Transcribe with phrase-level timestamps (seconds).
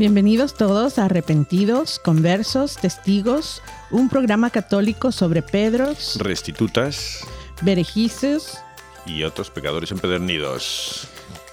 [0.00, 7.20] Bienvenidos todos a Arrepentidos, Conversos, Testigos, un programa católico sobre Pedros, Restitutas
[7.60, 8.56] Berejices.
[9.04, 11.06] y otros pecadores empedernidos.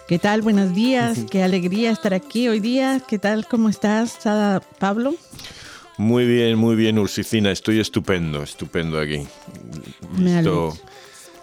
[0.07, 0.43] ¿Qué tal?
[0.43, 3.01] Buenos días, qué alegría estar aquí hoy día.
[3.05, 3.45] ¿Qué tal?
[3.49, 4.17] ¿Cómo estás,
[4.79, 5.13] Pablo?
[5.97, 7.51] Muy bien, muy bien, Ursicina.
[7.51, 9.27] Estoy estupendo, estupendo aquí.
[10.17, 10.73] Me Listo,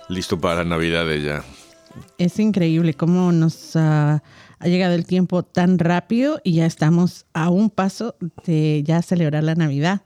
[0.09, 1.45] listo para Navidades ya.
[2.17, 4.23] Es increíble cómo nos ah,
[4.59, 8.17] ha llegado el tiempo tan rápido y ya estamos a un paso
[8.47, 10.03] de ya celebrar la Navidad.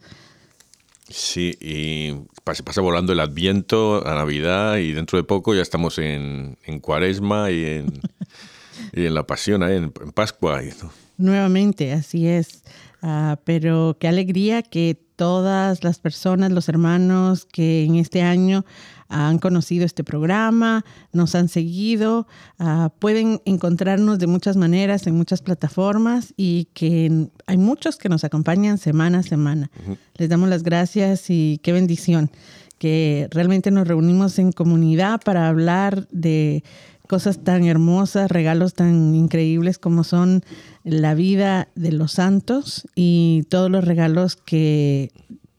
[1.09, 2.13] Sí, y
[2.45, 6.81] pasa, pasa volando el Adviento, la Navidad, y dentro de poco ya estamos en, en
[6.81, 8.01] Cuaresma y en,
[8.93, 10.63] y en la Pasión, ahí, en, en Pascua.
[10.63, 10.91] y todo.
[11.17, 12.63] Nuevamente, así es.
[13.03, 18.65] Ah, pero qué alegría que todas las personas, los hermanos que en este año
[19.09, 22.27] han conocido este programa, nos han seguido,
[22.59, 28.25] ah, pueden encontrarnos de muchas maneras en muchas plataformas y que hay muchos que nos
[28.25, 29.71] acompañan semana a semana.
[30.17, 32.31] Les damos las gracias y qué bendición
[32.79, 36.63] que realmente nos reunimos en comunidad para hablar de
[37.09, 40.45] cosas tan hermosas, regalos tan increíbles como son
[40.85, 45.11] la vida de los santos y todos los regalos que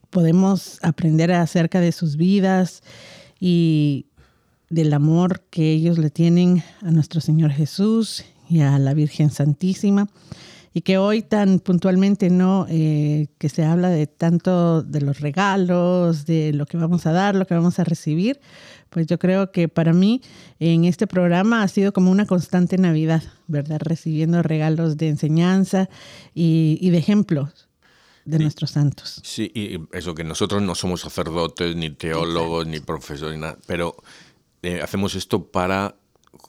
[0.10, 2.84] podemos aprender acerca de sus vidas
[3.40, 4.08] y
[4.70, 10.08] del amor que ellos le tienen a nuestro Señor Jesús y a la Virgen Santísima.
[10.72, 16.28] Y que hoy tan puntualmente no, eh, que se habla de tanto de los regalos,
[16.28, 18.40] de lo que vamos a dar, lo que vamos a recibir,
[18.92, 20.22] pues yo creo que para mí
[20.60, 23.80] en este programa ha sido como una constante Navidad, ¿verdad?
[23.82, 25.90] Recibiendo regalos de enseñanza
[26.36, 27.69] y, y de ejemplos
[28.26, 29.22] de nuestros santos.
[29.24, 33.96] Sí, y eso que nosotros no somos sacerdotes, ni teólogos, ni profesores, ni nada, pero
[34.62, 35.96] eh, hacemos esto para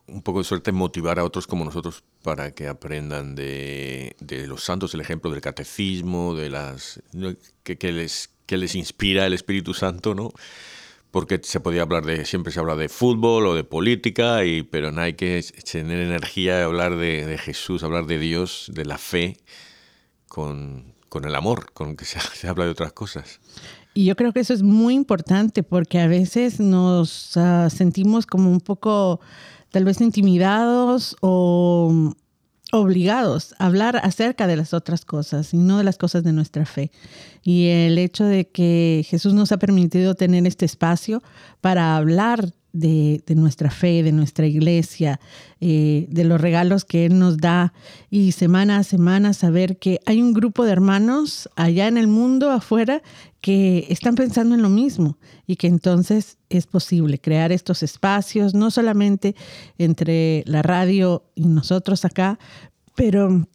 [0.07, 4.65] un poco de suerte motivar a otros como nosotros para que aprendan de, de los
[4.65, 7.01] santos, el ejemplo del catecismo, de las
[7.63, 10.33] que les que les inspira el Espíritu Santo, ¿no?
[11.13, 14.91] Porque se podía hablar de, siempre se habla de fútbol o de política, y, pero
[14.91, 15.41] no hay que
[15.71, 19.37] tener energía de hablar de, de Jesús, hablar de Dios, de la fe,
[20.27, 23.41] con, con el amor, con que se, se habla de otras cosas.
[23.93, 28.51] Y yo creo que eso es muy importante porque a veces nos ah, sentimos como
[28.51, 29.21] un poco
[29.71, 32.15] tal vez intimidados o
[32.73, 36.65] obligados a hablar acerca de las otras cosas y no de las cosas de nuestra
[36.67, 36.93] fe.
[37.43, 41.23] Y el hecho de que Jesús nos ha permitido tener este espacio
[41.61, 45.21] para hablar de, nuestra fe, de nuestra iglesia,
[45.61, 47.73] eh, de los regalos que Él nos da.
[48.11, 52.51] Y semana a semana saber que hay un grupo de hermanos allá en el mundo
[52.51, 53.03] afuera
[53.41, 58.71] que están pensando en lo mismo y que entonces es posible crear estos espacios, no
[58.71, 59.35] solamente
[59.79, 62.39] entre la radio y nosotros acá,
[62.95, 63.47] pero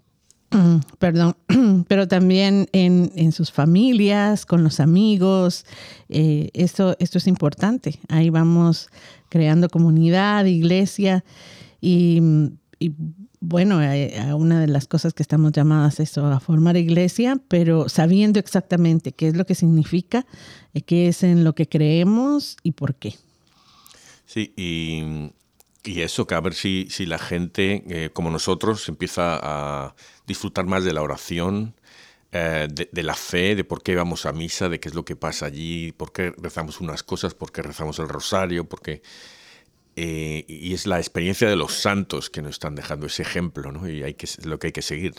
[0.99, 1.35] perdón,
[1.87, 5.65] pero también en, sus familias, con los amigos.
[6.09, 7.99] Eh, esto, es importante.
[8.09, 8.89] Ahí vamos
[9.29, 11.23] creando comunidad, iglesia
[11.81, 12.21] y,
[13.39, 18.39] bueno, eh, una de las cosas que estamos llamadas eso, a formar iglesia, pero sabiendo
[18.39, 20.25] exactamente qué es lo que significa,
[20.73, 23.15] eh, qué es en lo que creemos y por qué.
[24.25, 25.31] Sí, y,
[26.01, 29.95] eso, que a ver si, si la gente, como nosotros, empieza a
[30.27, 31.75] disfrutar más de la oración,
[32.31, 35.15] eh, de, la fe, de por qué vamos a misa, de qué es lo que
[35.15, 39.01] pasa allí, por qué rezamos unas cosas, por qué rezamos el rosario, porque
[39.95, 43.87] eh, y es la experiencia de los santos que nos están dejando ese ejemplo, ¿no?
[43.89, 45.13] Y hay que lo que hay que seguir.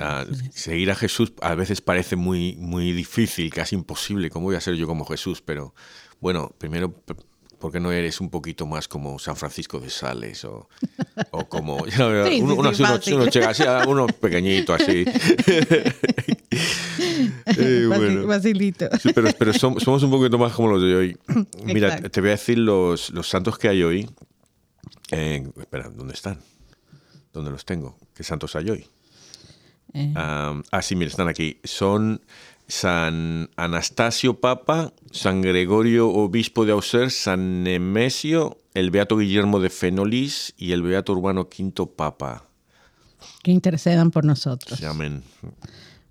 [0.00, 4.30] Ah, seguir a Jesús a veces parece muy, muy difícil, casi imposible.
[4.30, 5.42] ¿Cómo voy a ser yo como Jesús?
[5.42, 5.74] Pero
[6.20, 6.94] bueno, primero
[7.58, 10.68] ¿por qué no eres un poquito más como San Francisco de Sales o,
[11.30, 12.72] o como uno,
[13.86, 15.04] uno, pequeñito así?
[19.14, 21.18] pero, pero somos, un poquito más como los de hoy.
[21.64, 24.08] Mira, te voy a decir los, los santos que hay hoy.
[25.10, 26.38] espera, ¿dónde están?
[27.32, 27.96] ¿Dónde los tengo?
[28.14, 28.86] ¿Qué santos hay hoy?
[29.94, 30.12] Eh.
[30.16, 31.60] ah, sí, mira, están aquí.
[31.64, 32.20] Son
[32.68, 40.54] San Anastasio Papa, San Gregorio Obispo de Auxerre, San Nemesio, el Beato Guillermo de Fenolis
[40.58, 42.44] y el Beato Urbano V Papa.
[43.42, 44.82] Que intercedan por nosotros.
[44.84, 45.22] Amén.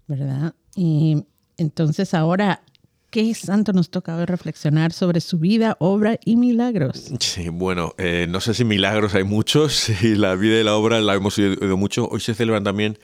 [0.08, 0.56] ¿Verdad?
[0.76, 1.24] Y
[1.58, 2.64] entonces ahora,
[3.12, 7.12] ¿qué santo nos toca hoy reflexionar sobre su vida, obra y milagros?
[7.20, 11.02] Sí, bueno, eh, no sé si milagros hay muchos, y la vida y la obra
[11.02, 12.08] la hemos oído mucho.
[12.10, 12.98] Hoy se celebran también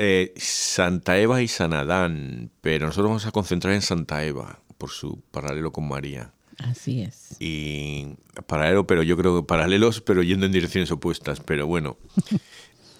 [0.00, 4.90] eh, Santa Eva y San Adán, pero nosotros vamos a concentrar en Santa Eva por
[4.90, 6.32] su paralelo con María.
[6.58, 7.34] Así es.
[7.40, 8.14] Y
[8.46, 11.96] paralelo, pero yo creo que paralelos, pero yendo en direcciones opuestas, pero bueno.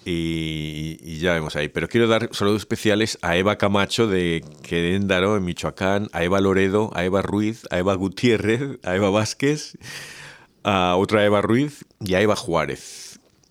[0.05, 1.69] y, ya vemos ahí.
[1.69, 6.91] Pero quiero dar saludos especiales a Eva Camacho de Queréndaro, en Michoacán, a Eva Loredo,
[6.95, 9.77] a Eva Ruiz, a Eva Gutiérrez, a Eva Vázquez,
[10.63, 13.08] a otra Eva Ruiz y a Eva Juárez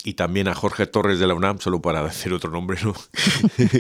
[0.09, 2.95] y también a Jorge Torres de la UNAM, solo para decir otro nombre, ¿no?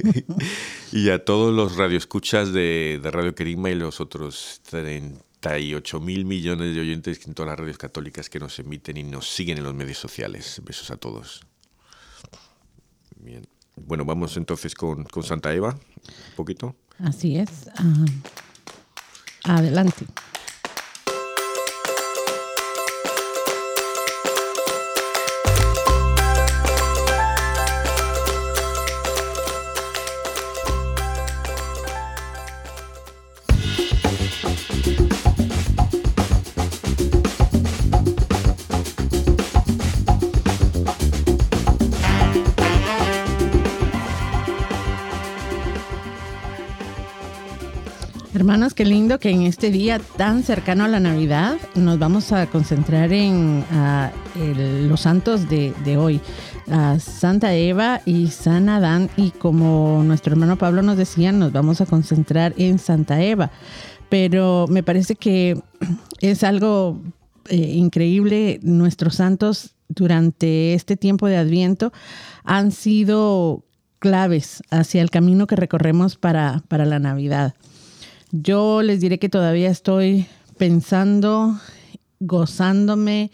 [0.92, 6.74] y a todos los radioescuchas de, de Radio Querigma y los otros 38 mil millones
[6.74, 9.72] de oyentes en todas las radios católicas que nos emiten y nos siguen en los
[9.72, 10.60] medios sociales.
[10.66, 11.40] Besos a todos.
[13.76, 16.76] Bueno, vamos entonces con, con Santa Eva, un poquito.
[16.98, 17.70] Así es.
[19.44, 20.04] Ah, adelante.
[48.78, 53.12] Qué lindo que en este día tan cercano a la Navidad nos vamos a concentrar
[53.12, 53.64] en
[54.88, 56.20] los santos de, hoy,
[57.00, 59.10] Santa Eva y San Adán.
[59.16, 63.50] Y como nuestro hermano Pablo nos decía, nos vamos a concentrar en Santa Eva.
[64.10, 65.60] Pero me parece que
[66.20, 67.02] es algo
[67.48, 68.60] eh, increíble.
[68.62, 71.92] Nuestros santos durante este tiempo de Adviento
[72.44, 73.64] han sido
[73.98, 77.56] claves hacia el camino que recorremos para, para la Navidad.
[78.30, 80.26] Yo les diré que todavía estoy
[80.58, 81.58] pensando,
[82.20, 83.30] gozándome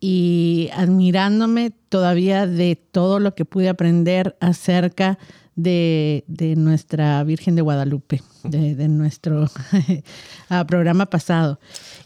[0.00, 5.18] y admirándome todavía de todo lo que pude aprender acerca
[5.56, 6.24] de,
[6.58, 9.48] nuestra Virgen de Guadalupe, de, nuestro
[10.50, 11.58] ah, programa pasado.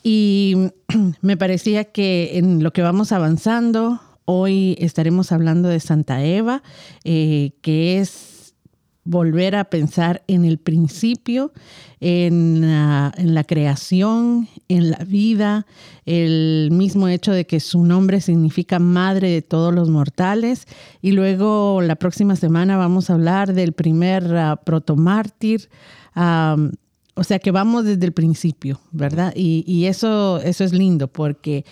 [0.04, 0.70] Y
[1.22, 6.62] me parecía que en lo que vamos avanzando, hoy estaremos hablando de Santa Eva,
[7.02, 8.37] eh, que es
[9.08, 11.50] volver a pensar en el principio,
[11.98, 15.64] en la, creación, en la vida,
[16.04, 20.66] el mismo hecho de que su nombre significa madre de todos los mortales.
[21.00, 25.70] Y luego la próxima semana vamos a hablar del primer uh, protomártir.
[26.14, 29.32] o sea que vamos desde el principio, ¿verdad?
[29.34, 31.64] Y, eso, eso es lindo porque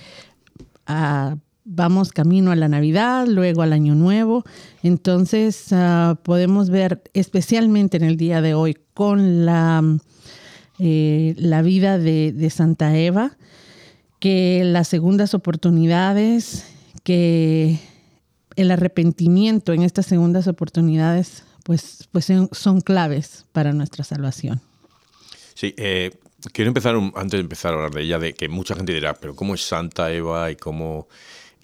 [0.89, 4.45] uh, vamos camino a la Navidad, luego al Año Nuevo.
[4.83, 9.83] Entonces ah, podemos ver especialmente en el día de hoy con la,
[10.79, 13.37] eh, la vida de, Santa Eva
[14.21, 16.65] que las segundas oportunidades,
[17.05, 17.79] que
[18.55, 24.63] el arrepentimiento en estas segundas oportunidades, pues, pues son claves para nuestra salvación.
[25.55, 26.13] Sí, eh,
[26.53, 29.37] quiero empezar, antes de empezar a hablar de ella, de que mucha gente dirá, pero
[29.37, 31.09] ¿cómo es Santa Eva y cómo...?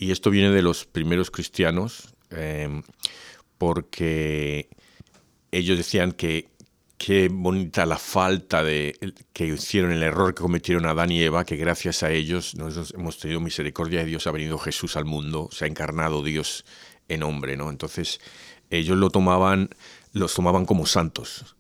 [0.03, 2.83] Y esto viene de los primeros cristianos, eh,
[3.57, 4.69] porque
[5.53, 6.49] ellos decían que
[6.99, 8.99] qué bonita la falta de
[9.33, 13.21] que hicieron el error que cometieron Adán y Eva, que gracias a ellos nosotros hemos
[13.21, 16.65] tenido misericordia de Dios, ha venido Jesús al mundo, se ha encarnado Dios
[17.07, 17.71] en hombre, ¿no?
[17.71, 18.21] Entonces
[18.71, 19.71] ellos lo tomaban,
[20.13, 21.55] los tomaban como santos,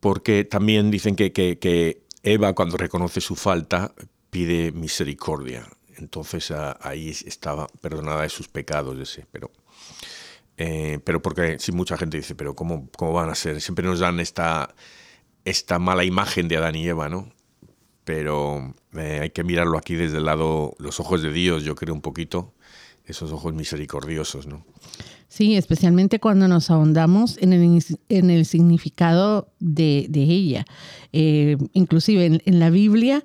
[0.00, 3.94] porque también dicen que, que, Eva cuando reconoce su falta
[4.28, 5.66] pide misericordia,
[6.00, 9.50] entonces ahí estaba perdonada de sus pecados, ese, pero
[10.62, 13.62] eh, pero porque sí, mucha gente dice, pero ¿cómo, ¿cómo van a ser?
[13.62, 14.74] Siempre nos dan esta,
[15.46, 17.32] esta mala imagen de Adán y Eva, ¿no?
[18.04, 21.94] Pero eh, hay que mirarlo aquí desde el lado, los ojos de Dios, yo creo
[21.94, 22.52] un poquito,
[23.06, 24.66] esos ojos misericordiosos, ¿no?
[25.28, 30.66] Sí, especialmente cuando nos ahondamos en el, en el significado de, de ella.
[31.14, 33.24] Eh, inclusive en, en, la Biblia,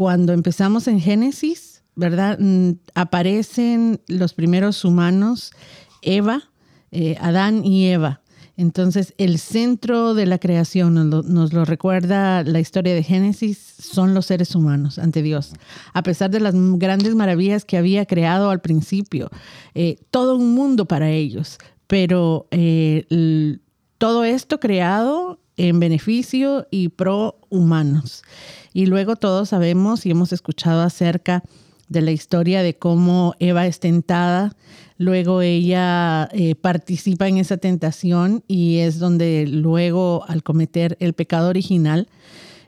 [0.00, 2.38] cuando empezamos en Génesis, ¿verdad?
[2.40, 5.52] Mm, aparecen los primeros humanos
[6.00, 6.44] Eva,
[6.90, 8.22] eh, Adán y Eva.
[8.56, 14.24] Entonces, el centro de la creación, nos lo, recuerda la historia de Génesis, son los
[14.24, 15.52] seres humanos ante Dios.
[15.92, 19.28] A pesar de las grandes maravillas que había creado al principio,
[19.74, 23.58] eh, todo un mundo para ellos, pero eh,
[23.98, 28.22] todo esto creado en beneficio y pro humanos.
[28.72, 31.42] Y luego todos sabemos y hemos escuchado acerca
[31.88, 34.56] de la historia de cómo Eva es tentada
[35.00, 41.48] Luego ella eh, participa en esa tentación y es donde luego al cometer el pecado
[41.48, 42.06] original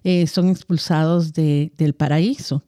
[0.03, 2.63] eh, son expulsados del paraíso.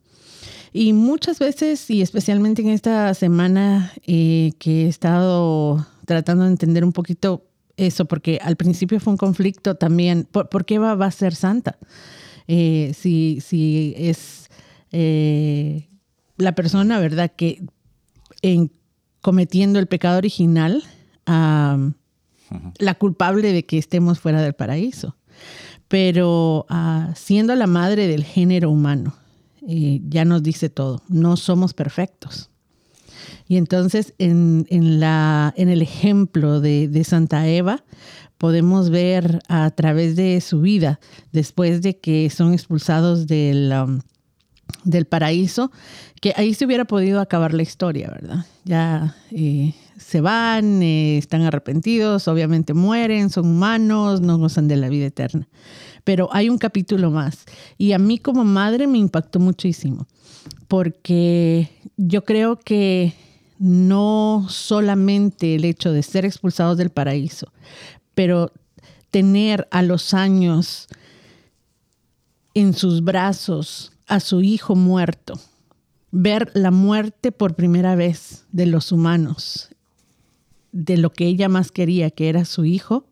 [0.74, 6.84] Y muchas veces, y especialmente en esta semana eh, que he estado tratando de entender
[6.84, 7.46] un poquito
[7.78, 11.78] eso, porque al principio fue un conflicto también, ¿por, qué Eva va a ser santa?
[12.46, 14.48] Si, si es
[16.36, 17.32] la persona, ¿verdad?
[17.34, 17.62] Que
[18.42, 18.70] en
[19.20, 20.82] cometiendo el pecado original,
[21.26, 25.16] la culpable de que estemos fuera del paraíso.
[25.88, 29.14] Pero ah, siendo la madre del género humano,
[29.66, 32.50] eh, ya nos dice todo, no somos perfectos.
[33.48, 34.66] Y entonces en,
[35.00, 37.84] la, en el ejemplo de, Santa Eva,
[38.38, 41.00] podemos ver a través de su vida,
[41.32, 44.00] después de que son expulsados del, um,
[44.84, 45.70] del paraíso,
[46.20, 48.46] que ahí se hubiera podido acabar la historia, ¿verdad?
[48.64, 54.88] Ya eh, se van, eh, están arrepentidos, obviamente mueren, son humanos, no gozan de la
[54.88, 55.48] vida eterna.
[56.04, 57.44] Pero hay un capítulo más
[57.78, 60.06] y a mí como madre me impactó muchísimo,
[60.68, 63.14] porque yo creo que
[63.58, 67.52] no solamente el hecho de ser expulsados del paraíso,
[68.14, 68.52] pero
[69.10, 70.88] tener a los años
[72.54, 75.38] en sus brazos a su hijo muerto
[76.16, 79.70] ver la muerte por primera vez de los humanos,
[80.70, 83.04] de lo que ella más quería, que era su hijo,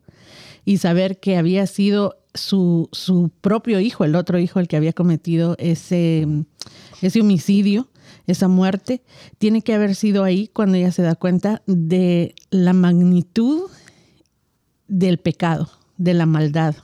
[0.65, 4.93] y saber que había sido su, su propio hijo, el otro hijo, el que había
[4.93, 6.27] cometido ese,
[7.01, 7.89] ese homicidio,
[8.27, 9.03] esa muerte,
[9.39, 13.71] tiene que haber sido ahí cuando ella se da cuenta de la magnitud
[14.89, 16.77] del pecado, de la maldad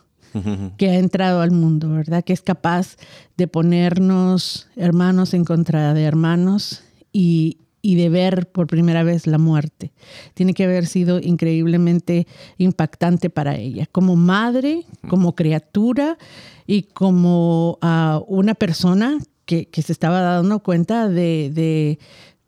[0.77, 2.23] que ha entrado al mundo, ¿verdad?
[2.23, 2.97] Que es capaz
[3.37, 7.59] de ponernos hermanos en contra de hermanos y,
[7.95, 9.93] de ver por primera vez la muerte.
[10.35, 12.27] Tiene que haber sido increíblemente
[12.57, 16.19] impactante para ella, como madre, como criatura
[16.67, 21.99] y como ah, una persona que, se estaba dando cuenta de,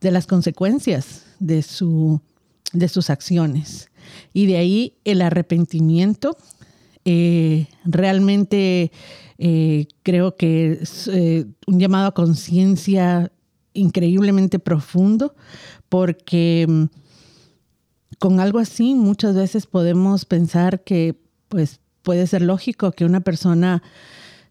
[0.01, 2.21] las consecuencias de, su,
[2.73, 3.91] de sus acciones.
[4.33, 6.37] Y de ahí el arrepentimiento
[7.05, 8.93] eh, realmente
[9.39, 13.33] eh, creo que es eh, un llamado a conciencia
[13.73, 15.35] increíblemente profundo
[15.89, 16.85] porque mm,
[18.19, 23.83] con algo así muchas veces podemos pensar que pues puede ser lógico que una persona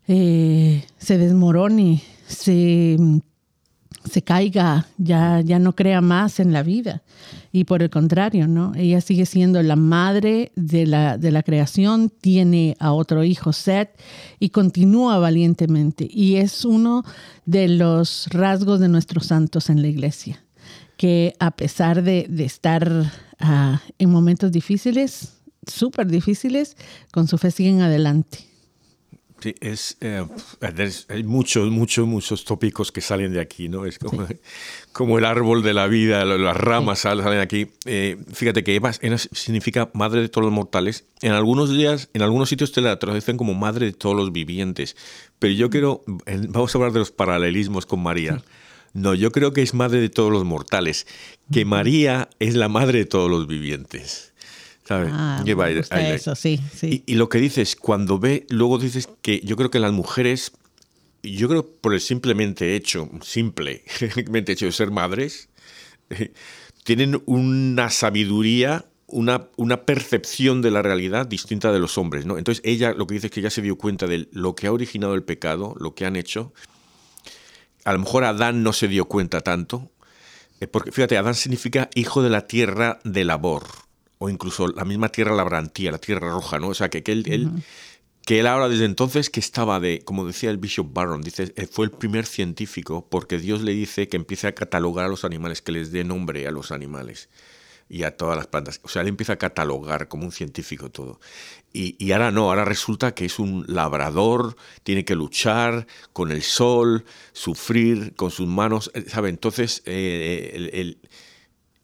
[0.06, 3.20] se desmorone, se mm,
[4.10, 7.02] se caiga, ya, ya no crea más en la vida.
[7.52, 8.74] Y por el contrario, ¿no?
[8.76, 13.90] Ella sigue siendo la madre de la, de la creación, tiene a otro hijo, Seth,
[14.40, 16.08] y continúa valientemente.
[16.10, 17.04] Y es uno
[17.46, 20.44] de los rasgos de nuestros santos en la iglesia,
[20.98, 25.34] que a pesar de, estar ah, en momentos difíciles,
[25.66, 26.76] súper difíciles,
[27.12, 28.49] con su fe siguen adelante.
[29.42, 30.26] Sí, es, eh,
[31.08, 33.86] hay muchos, muchos, muchos tópicos que salen de aquí, ¿no?
[33.86, 34.28] Es como,
[34.92, 37.68] como el árbol de la vida, las ramas salen de aquí.
[37.86, 41.06] Eh, fíjate que Eva significa madre de todos los mortales.
[41.22, 44.98] En algunos días, en algunos sitios te la traducen como madre de todos los vivientes.
[45.40, 46.04] Pero yo quiero,
[46.50, 48.44] vamos a hablar de los paralelismos con María.
[48.94, 51.08] No, yo creo que es madre de todos los mortales,
[51.52, 54.34] que María es la madre de todos los vivientes.
[54.92, 55.42] Ah,
[56.02, 57.04] eso, sí, sí.
[57.06, 60.52] Y, lo que dices, cuando ve, luego dices que yo creo que las mujeres,
[61.22, 65.50] yo creo por el simplemente hecho, simplemente hecho de ser madres,
[66.84, 72.38] tienen una sabiduría, una, una percepción de la realidad distinta de los hombres, ¿no?
[72.38, 74.72] Entonces ella lo que dice es que ya se dio cuenta de lo que ha
[74.72, 76.54] originado el pecado, lo que han hecho.
[77.86, 79.92] A lo mejor Adán no se dio cuenta tanto,
[80.60, 83.64] eh, porque fíjate, Adán significa hijo de la tierra de labor
[84.20, 86.68] o incluso la misma tierra labrantía, la tierra roja, ¿no?
[86.68, 87.64] O sea, que, que él,
[88.26, 91.66] que él ahora desde entonces que estaba de, como decía el Bishop Barron, dice, eh,
[91.66, 95.62] fue el primer científico porque Dios le dice que empiece a catalogar a los animales,
[95.62, 97.30] que les dé nombre a los animales
[97.88, 98.82] y a todas las plantas.
[98.84, 101.22] O sea, él empieza a catalogar como un científico todo.
[101.72, 106.44] Y, y, ahora no, ahora resulta que es un labrador, tiene que luchar con el
[106.44, 109.30] sol, sufrir con sus manos, eh, ¿sabe?
[109.30, 111.00] Entonces, eh, el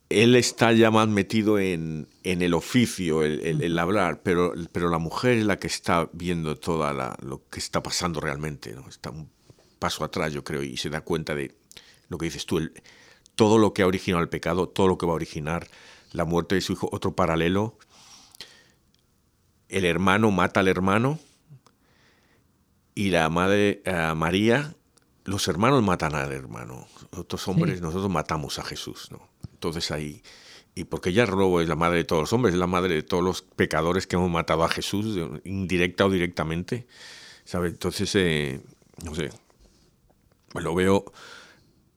[0.10, 5.46] él está ya más metido en, el oficio, el, hablar, pero, pero la mujer es
[5.46, 8.74] la que está viendo todo lo que está pasando realmente.
[8.74, 8.88] ¿no?
[8.88, 9.30] Está un
[9.80, 11.56] paso atrás, yo creo, y se da cuenta de
[12.10, 12.72] lo que dices tú,
[13.36, 15.68] todo lo que ha originado el pecado, todo lo que va a originar
[16.12, 16.88] la muerte de su hijo.
[16.92, 17.78] Otro paralelo,
[19.70, 21.20] el hermano mata al hermano
[22.94, 24.76] y la madre eh, María,
[25.26, 26.88] los hermanos matan al hermano.
[27.12, 29.10] Otros hombres, nosotros matamos a Jesús.
[29.12, 29.28] ¿no?
[29.66, 30.22] Entonces ahí,
[30.76, 33.02] y porque ella luego es la madre de todos los hombres, es la madre de
[33.02, 36.86] todos los pecadores que hemos matado a Jesús, indirecta o directamente,
[37.46, 37.70] ¿sabe?
[37.70, 38.62] Entonces, eh,
[39.04, 39.32] no sé,
[40.54, 41.06] lo veo,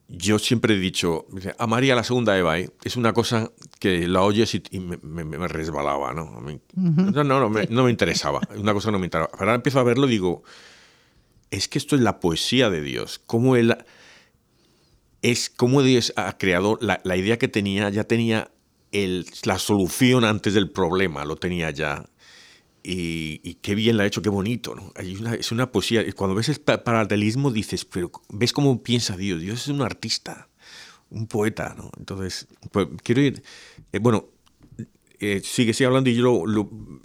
[0.08, 1.26] yo siempre he dicho,
[1.58, 2.70] a María la segunda Eva, ¿eh?
[2.82, 6.40] es una cosa que la oyes y, me, resbalaba, ¿no?
[6.74, 9.38] No, no, me, no me interesaba, es una cosa que no me interesaba.
[9.38, 10.42] Ahora empiezo a verlo y digo,
[11.50, 13.76] es que esto es la poesía de Dios, cómo él
[15.22, 18.50] es cómo Dios ha creado la, idea que tenía, ya tenía
[18.92, 22.04] el, la solución antes del problema, lo tenía ya.
[22.90, 24.74] Y, qué bien la ha hecho, qué bonito.
[24.96, 26.10] es una poesía.
[26.14, 29.42] Cuando ves el paralelismo dices, pero ves cómo piensa Dios.
[29.42, 30.48] Dios es un artista,
[31.10, 31.74] un poeta.
[31.76, 31.90] ¿no?
[31.98, 33.42] Entonces, pues, quiero ir.
[33.92, 34.28] Eh, bueno,
[35.18, 36.44] eh, sigue, sigue hablando y yo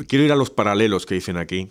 [0.07, 1.69] quiero ir a los paralelos que dicen aquí.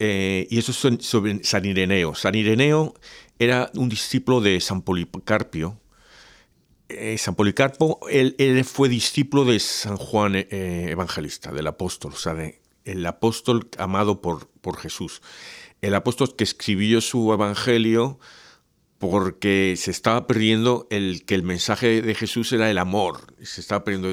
[0.00, 2.14] Eh, y eso es sobre San Ireneo.
[2.14, 2.94] San Ireneo
[3.40, 5.80] era un discípulo de San Policarpio.
[6.90, 12.36] Eh, San Policarpo, él, fue discípulo de San Juan eh, Evangelista, del apóstol, o sea,
[12.84, 15.22] el apóstol amado por, por Jesús.
[15.80, 18.18] El apóstol que escribió su evangelio
[18.98, 23.34] porque se estaba perdiendo el que el mensaje de Jesús era el amor.
[23.42, 24.12] Se estaba perdiendo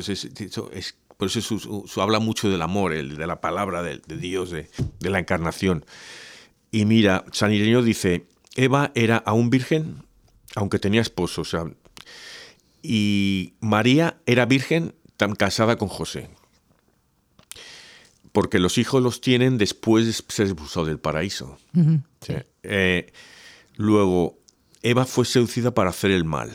[1.18, 4.70] por eso su, habla mucho del amor, el, de la palabra de, Dios, de,
[5.02, 5.84] de, la encarnación.
[6.72, 10.04] Y mira, San Ireneo dice, Eva era aún virgen,
[10.56, 11.66] aunque tenía esposo, o sea,
[12.82, 16.30] y María era virgen tan casada con José.
[18.32, 21.58] Porque los hijos los tienen después de ser expulsado del paraíso.
[22.64, 23.12] Eh,
[23.76, 24.38] luego,
[24.84, 26.52] Eva fue seducida para hacer el mal.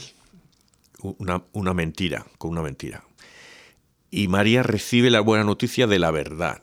[1.01, 3.05] Una, una mentira, con una mentira.
[4.11, 6.63] Y María recibe la buena noticia de la verdad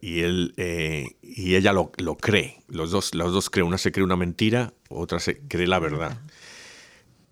[0.00, 1.90] y él eh, y ella lo,
[2.20, 2.62] cree.
[2.68, 3.66] Los dos, los dos creen.
[3.66, 6.20] Una se cree una mentira, otra se cree la verdad.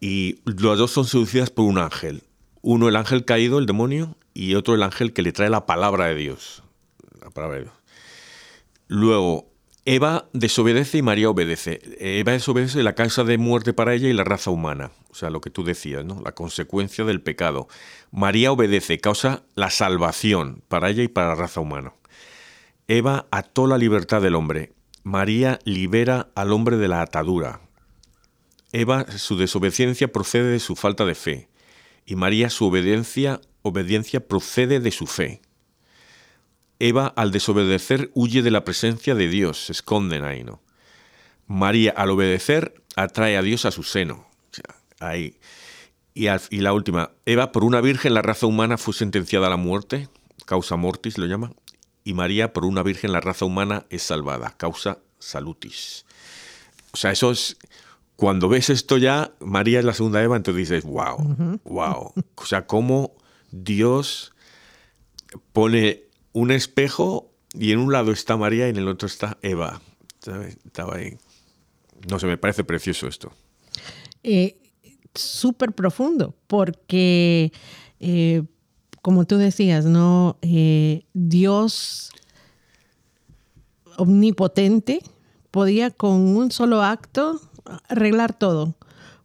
[0.01, 2.23] Y los dos son seducidas por un ángel.
[2.63, 6.07] Uno el ángel caído, el demonio, y otro el ángel que le trae la palabra
[6.07, 6.63] de Dios.
[7.21, 7.75] La palabra de Dios.
[8.89, 9.51] Luego,
[9.85, 11.81] Eva desobedece y María obedece.
[11.99, 14.91] Eva desobedece la causa de muerte para ella y la raza humana.
[15.11, 16.21] O sea, lo que tú decías, ¿no?
[16.25, 17.69] La consecuencia del pecado.
[18.11, 21.93] María obedece, causa la salvación para ella y para la raza humana.
[22.89, 24.73] Eva ató la libertad del hombre.
[25.03, 27.61] María libera al hombre de la atadura.
[28.73, 31.49] Eva, su desobediencia procede de su falta de fe.
[32.05, 35.41] Y María, su obediencia, obediencia procede de su fe.
[36.79, 40.61] Eva, al desobedecer, huye de la presencia de Dios, se esconden ahí, ¿no?
[41.49, 44.29] María, al obedecer, atrae a Dios a su seno.
[45.01, 45.39] ahí.
[46.15, 49.57] Y, y, la última, Eva, por una virgen, la raza humana fue sentenciada a la
[49.57, 50.09] muerte,
[50.45, 51.53] causa mortis lo llama,
[52.07, 56.07] y María, por una virgen, la raza humana es salvada, causa salutis.
[56.93, 57.57] O sea, eso es,
[58.15, 62.13] cuando ves esto ya, María es la segunda Eva, entonces dices, wow, wow.
[62.37, 63.17] O sea, cómo
[63.51, 64.33] Dios
[65.53, 69.83] pone un espejo y en un lado está María y en el otro está Eva.
[70.65, 71.19] Estaba ahí.
[72.09, 73.33] No sé, me parece precioso esto.
[74.23, 74.61] Eh,
[75.13, 77.51] Súper profundo, porque,
[77.99, 78.43] eh,
[79.07, 80.37] como tú decías, ¿no?
[80.43, 82.11] Eh, Dios
[83.99, 85.01] omnipotente
[85.53, 87.41] podía con un solo acto
[87.89, 88.75] arreglar todo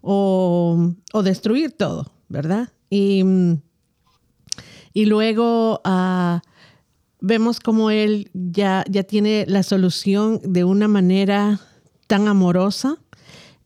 [0.02, 2.70] o, destruir todo, ¿verdad?
[2.92, 3.24] Y,
[4.94, 6.44] y luego ah,
[7.20, 11.60] vemos como Él ya, ya tiene la solución de una manera
[12.06, 13.00] tan amorosa.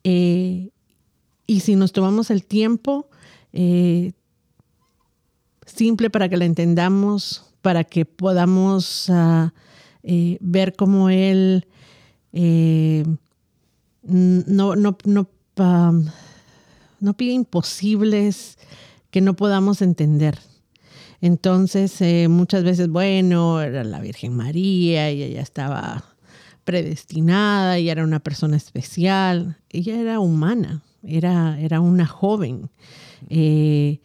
[0.06, 0.70] Eh,
[1.46, 3.10] y si nos tomamos el tiempo,
[3.52, 4.14] eh,
[5.76, 9.54] simple para que la entendamos, para que podamos ah,
[10.04, 11.68] eh, ver cómo Él
[14.04, 15.30] no, no, no,
[17.00, 18.58] no pide imposibles
[19.10, 20.38] que no podamos entender.
[21.22, 26.04] Entonces, muchas veces, bueno, era la Virgen María y ella estaba
[26.66, 32.70] predestinada, ella era una persona especial, ella era humana, era, era una joven.
[33.30, 34.02] Eh,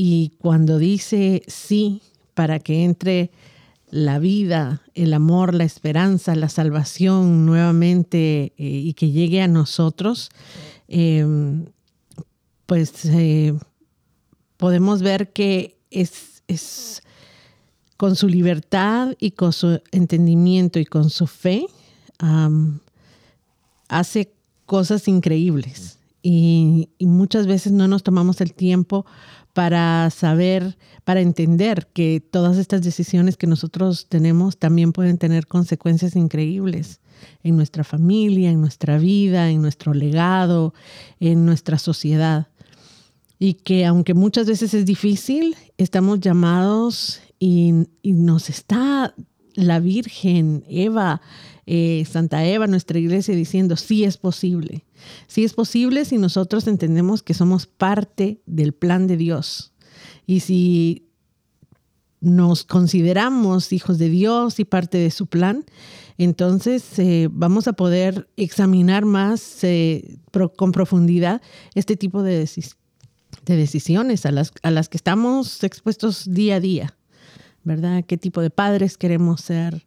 [0.00, 2.02] y cuando dice sí
[2.34, 3.32] para que entre
[3.90, 10.30] la vida, el amor, la esperanza, la salvación nuevamente eh, y que llegue a nosotros,
[10.86, 11.66] em,
[12.66, 13.54] pues eh,
[14.56, 17.02] podemos ver que es, es
[17.96, 21.66] con su libertad y con su entendimiento y con su fe,
[23.88, 24.32] hace
[24.64, 25.98] cosas increíbles.
[26.22, 29.06] Y, muchas veces no nos tomamos el tiempo
[29.52, 36.16] para saber, para entender que todas estas decisiones que nosotros tenemos también pueden tener consecuencias
[36.16, 37.00] increíbles
[37.42, 40.74] en nuestra familia, en nuestra vida, en nuestro legado,
[41.20, 42.48] en nuestra sociedad.
[43.38, 49.14] Y que aunque muchas veces es difícil, estamos llamados y nos está
[49.54, 51.20] la Virgen, Eva,
[51.66, 54.84] eh, Santa Eva, nuestra iglesia, diciendo, sí es posible.
[55.26, 59.72] Sí es posible si nosotros entendemos que somos parte del plan de Dios.
[60.26, 61.08] Y si
[62.20, 65.64] nos consideramos hijos de Dios y parte de su plan,
[66.18, 70.18] entonces eh, vamos a poder examinar más eh,
[70.56, 71.40] con profundidad
[71.74, 72.48] este tipo de,
[73.44, 76.96] de decisiones a las, a las que estamos expuestos día a día,
[77.62, 78.04] ¿verdad?
[78.04, 79.86] ¿Qué tipo de padres queremos ser?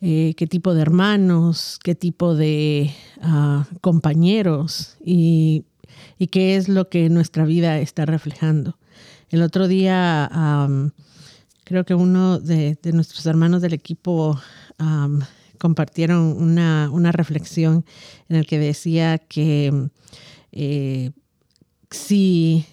[0.00, 5.64] Eh, qué tipo de hermanos, qué tipo de ah, compañeros y,
[6.30, 8.78] qué es lo que nuestra vida está reflejando.
[9.30, 10.30] El otro día
[11.64, 14.40] creo que uno de, nuestros hermanos del equipo
[15.58, 17.84] compartieron una, reflexión
[18.28, 19.90] en el que decía que
[20.52, 21.10] eh,
[21.90, 22.64] si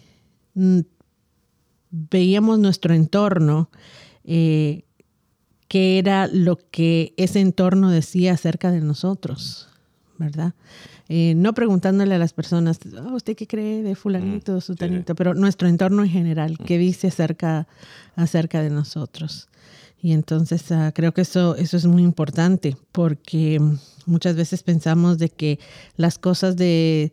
[1.91, 3.69] veíamos nuestro entorno,
[4.23, 4.84] eh,
[5.67, 9.69] qué era lo que ese entorno decía acerca de nosotros,
[10.17, 10.53] ¿verdad?
[11.07, 15.15] Eh, no preguntándole a las personas, oh, ¿usted qué cree de fulanito, mm, sutanito?
[15.15, 17.67] Pero nuestro entorno en general, ¿qué dice acerca,
[18.15, 19.49] acerca de nosotros?
[20.01, 23.59] Y entonces ah, creo que eso, eso es muy importante porque
[24.05, 25.59] muchas veces pensamos de que
[25.95, 27.11] las cosas de,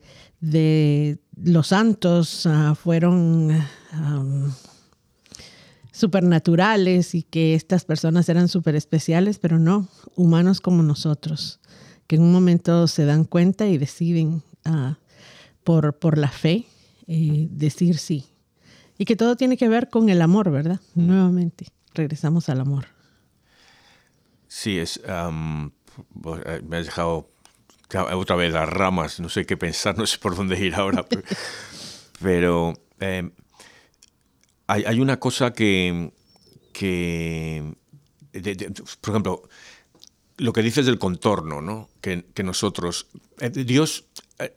[1.42, 3.50] los santos ah, fueron
[6.02, 11.60] supernaturales y que estas personas eran súper especiales, pero no, humanos como nosotros,
[12.08, 14.98] que en un momento se dan cuenta y deciden ah,
[15.62, 16.66] por, por la fe
[17.06, 18.26] eh, decir sí.
[18.98, 20.80] Y que todo tiene que ver con el amor, ¿verdad?
[20.96, 21.06] Mm.
[21.06, 22.86] Nuevamente, regresamos al amor.
[24.48, 25.00] Sí, es...
[25.06, 25.30] Eh,
[26.66, 27.28] me has dejado
[28.12, 31.06] otra vez las ramas, no sé qué pensar, no sé por dónde ir ahora,
[32.20, 33.30] pero, eh,
[34.66, 36.10] hay, una cosa que,
[39.00, 39.42] por ejemplo,
[40.38, 41.88] lo que dices del contorno, ¿no?
[42.00, 43.06] Que, nosotros,
[43.40, 44.06] eh, Dios,
[44.38, 44.54] eh,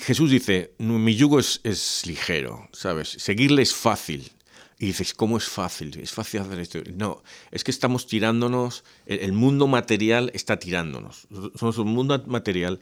[0.00, 3.08] Jesús dice, mi yugo es, ligero, ¿sabes?
[3.08, 4.32] Seguirle es fácil.
[4.78, 5.96] Y dices, ¿cómo es fácil?
[6.00, 6.80] Es fácil hacer esto.
[6.96, 11.28] No, es que estamos tirándonos, el, mundo material está tirándonos.
[11.54, 12.80] Somos un mundo material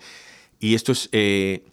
[0.58, 1.08] y esto es...
[1.12, 1.64] Eh,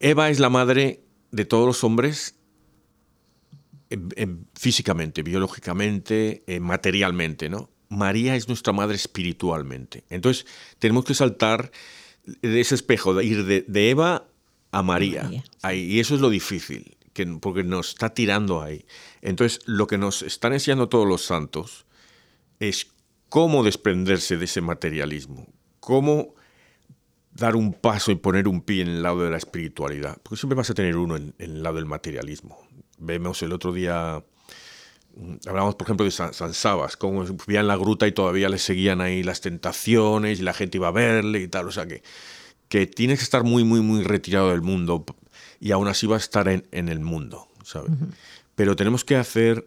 [0.00, 2.38] Eva es la madre de todos los hombres
[3.90, 7.70] em, em, físicamente, biológicamente, eh, materialmente, ¿no?
[7.88, 10.04] María es nuestra madre espiritualmente.
[10.10, 10.46] Entonces,
[10.78, 11.70] tenemos que saltar
[12.24, 14.28] de ese espejo, de ir de, Eva
[14.72, 15.30] a María.
[15.72, 18.84] y eso es lo difícil, que, porque nos está tirando ahí.
[19.22, 21.86] Entonces, lo que nos están enseñando todos los santos
[22.58, 22.88] es
[23.28, 25.46] cómo desprenderse de ese materialismo,
[25.78, 26.34] cómo
[27.36, 30.56] dar un paso y poner un pie en el lado de la espiritualidad, porque siempre
[30.56, 32.58] vas a tener uno en, el lado del materialismo.
[32.98, 34.22] Vemos el otro día
[35.46, 39.00] hablamos, por ejemplo, de San, Sabas, cómo vivía en la gruta y todavía le seguían
[39.00, 41.68] ahí las tentaciones y la gente iba a verle y tal.
[41.68, 42.02] O sea que,
[42.68, 45.04] que tienes que estar muy, muy, muy retirado del mundo
[45.60, 47.90] y aún así va a estar en, el mundo, ¿sabes?
[48.54, 49.66] Pero tenemos que hacer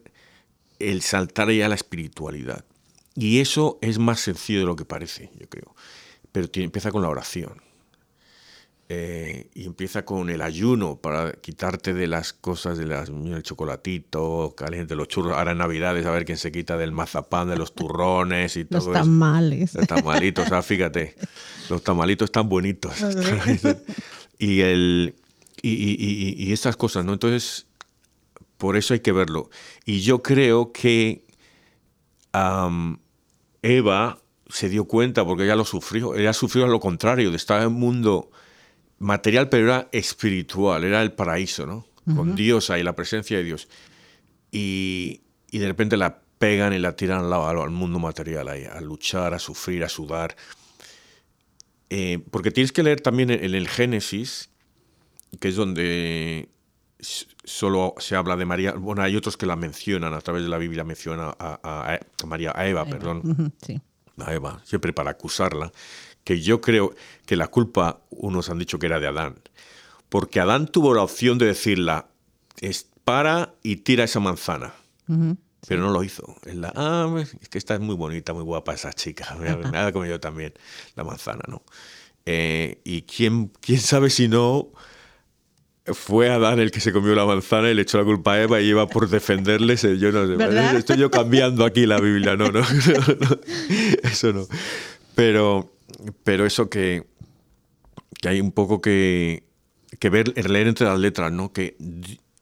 [0.77, 2.65] el saltar ya a la espiritualidad.
[3.15, 5.75] Y eso es más sencillo de lo que parece, yo creo.
[6.31, 7.61] Pero empieza con la oración.
[8.91, 14.55] Eh, y empieza con el ayuno para quitarte de las cosas de las, el chocolatito,
[14.57, 15.37] caliente, los churros.
[15.37, 18.85] Ahora en Navidades, a ver quién se quita del mazapán, de los turrones y todo
[18.85, 19.75] Los tamales.
[19.75, 21.15] Los tamalitos, o sea, fíjate,
[21.69, 22.93] los tamalitos están bonitos.
[24.39, 25.13] y, el,
[25.61, 27.13] y, y, estas cosas, ¿no?
[27.13, 27.67] Entonces,
[28.57, 29.51] por eso hay que verlo.
[29.85, 31.25] Y yo creo que
[33.61, 37.67] Eva se dio cuenta, porque ella lo sufrió, ella sufrió lo contrario, de estar en
[37.67, 38.31] un mundo
[38.97, 41.87] material, pero era espiritual, era el paraíso, ¿no?
[42.15, 43.67] Con Dios ahí, la presencia de Dios.
[44.51, 49.35] Y, de repente la pegan y la tiran al, al mundo material, ahí, a luchar,
[49.35, 50.35] a sufrir, a sudar.
[51.91, 54.49] Eh, porque tienes que leer también en el Génesis,
[55.39, 56.49] que es donde
[56.99, 58.73] solo se habla de María.
[58.73, 62.67] Bueno, hay otros que la mencionan, a través de la Biblia mencionan a, María, a
[62.67, 63.53] Eva, perdón.
[64.21, 65.71] A Eva, siempre para acusarla
[66.23, 66.93] que yo creo
[67.25, 69.39] que la culpa, unos han dicho que era de Adán,
[70.09, 72.07] porque Adán tuvo la opción de decirla,
[73.03, 74.73] para y tira esa manzana.
[75.67, 76.35] Pero no lo hizo.
[76.45, 79.35] Es, la, ah, es que esta es muy bonita, muy guapa esa chica.
[79.71, 80.53] Nada como yo también,
[80.95, 81.63] la manzana, ¿no?
[82.25, 84.69] Eh, y quién, quién sabe si no
[85.93, 88.61] fue Adán el que se comió la manzana y le echó la culpa a Eva
[88.61, 89.81] y iba por defenderles.
[89.81, 92.61] Yo no sé, estoy yo cambiando aquí la Biblia, no, no,
[94.03, 94.47] eso no.
[95.15, 95.71] Pero
[96.23, 97.07] pero eso que,
[98.21, 99.43] que hay un poco que,
[99.99, 101.51] que ver, leer entre las letras, ¿no?
[101.51, 101.77] Que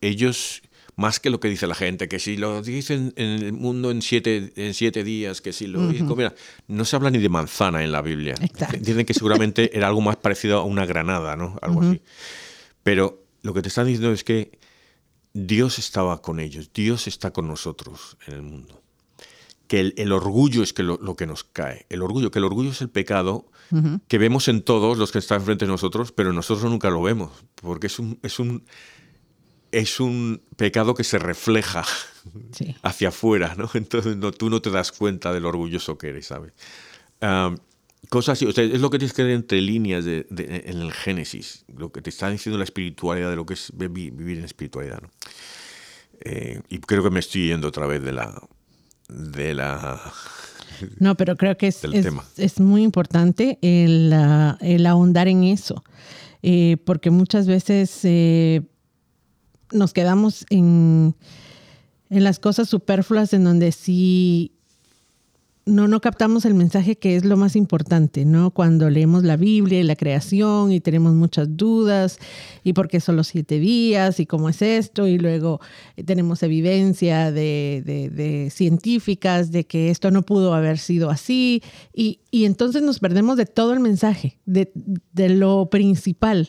[0.01, 0.61] ellos,
[0.95, 4.01] más que lo que dice la gente, que si lo dicen en el mundo en
[4.01, 5.79] siete, en siete días, que si lo...
[5.79, 6.33] mira,
[6.67, 8.35] no se habla ni de manzana en la Biblia.
[8.79, 11.57] Dicen que seguramente era algo más parecido a una granada, ¿no?
[11.61, 12.01] Algo así.
[12.83, 14.59] Pero lo que te están diciendo es que
[15.33, 18.81] Dios estaba con ellos, Dios está con nosotros en el mundo
[19.67, 21.85] que el, orgullo es que lo, que nos cae.
[21.89, 23.49] El orgullo, que el orgullo es el pecado
[24.07, 27.31] que vemos en todos los que están frente a nosotros, pero nosotros nunca lo vemos,
[27.55, 28.63] porque es un, es un,
[29.73, 31.83] es un pecado que se refleja
[32.81, 33.69] hacia afuera, ¿no?
[33.73, 36.53] Entonces no, tú no te das cuenta del orgulloso que eres, ¿sabes?
[38.09, 40.91] Cosas así, o sea, es lo que tienes que ver entre líneas de, en el
[40.93, 45.01] Génesis, lo que te está diciendo la espiritualidad de lo que es vivir en espiritualidad,
[45.01, 45.09] ¿no?
[46.21, 48.41] Eh, y creo que me estoy yendo otra vez de la,
[49.09, 50.01] de la...
[50.99, 51.81] No, pero creo que es,
[52.37, 54.13] es, muy importante el,
[54.61, 55.83] el, ahondar en eso,
[56.43, 58.61] eh, porque muchas veces eh,
[59.71, 61.15] nos quedamos en,
[62.11, 64.56] en las cosas superfluas en donde sí
[65.67, 68.51] no, no captamos el mensaje que es lo más importante, ¿no?
[68.51, 72.19] Cuando leemos la Biblia y la creación y tenemos muchas dudas
[72.63, 75.59] y por qué solo siete días y cómo es esto y luego
[75.95, 81.61] eh, tenemos evidencia de, científicas de que esto no pudo haber sido así.
[81.93, 84.71] Y, entonces nos perdemos de todo el mensaje, de,
[85.11, 86.47] de lo principal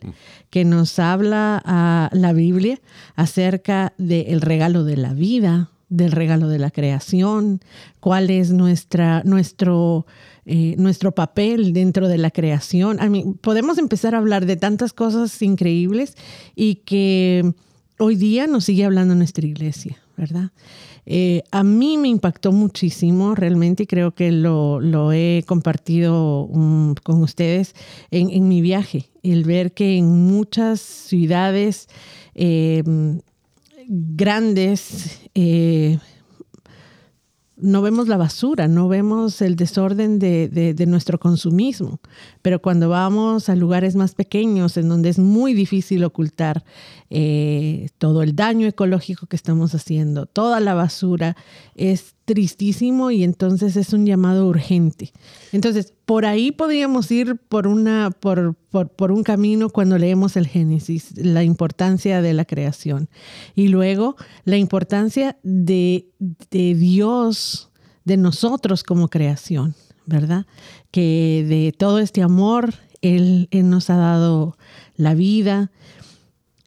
[0.51, 2.79] que nos habla a la Biblia
[3.17, 7.61] acerca del regalo de la vida, del regalo de la creación,
[8.01, 10.07] cuál es nuestra, nuestro,
[10.47, 12.99] eh, nuestro papel dentro de la creación.
[13.41, 16.15] podemos empezar a hablar de tantas cosas increíbles
[16.55, 17.55] y que
[17.99, 20.51] hoy día nos sigue hablando nuestra iglesia, ¿verdad?
[21.11, 27.23] Eh, a mí me impactó muchísimo realmente y creo que lo, he compartido mm, con
[27.23, 27.75] ustedes
[28.11, 31.89] en, mi viaje, el ver que en muchas ciudades
[32.35, 32.83] eh,
[33.89, 35.99] grandes, eh,
[37.57, 41.99] no vemos la basura, no vemos el desorden de, nuestro consumismo,
[42.43, 46.65] pero cuando vamos a lugares más pequeños en donde es muy difícil ocultar
[47.11, 51.37] eh, todo el daño ecológico que estamos haciendo, toda la basura,
[51.75, 55.15] es tristísimo y entonces es un llamado urgente.
[55.51, 61.17] Entonces, por ahí podríamos ir por, una, por, por, un camino cuando leemos el Génesis,
[61.17, 63.09] la importancia de la creación.
[63.55, 66.11] Y luego la importancia de,
[66.51, 67.71] de Dios,
[68.05, 70.45] de nosotros como creación, ¿verdad?
[70.91, 74.59] Que de todo este amor, Él, Él nos ha dado
[74.97, 75.71] la vida,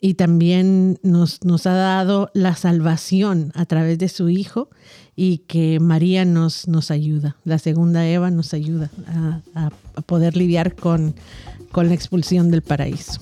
[0.03, 4.71] y también nos, nos, ha dado la salvación a través de su Hijo
[5.23, 7.35] y que María nos, nos ayuda.
[7.43, 8.89] La segunda Eva nos ayuda
[9.53, 9.69] a,
[10.07, 11.13] poder lidiar con,
[11.71, 13.21] con la expulsión del paraíso.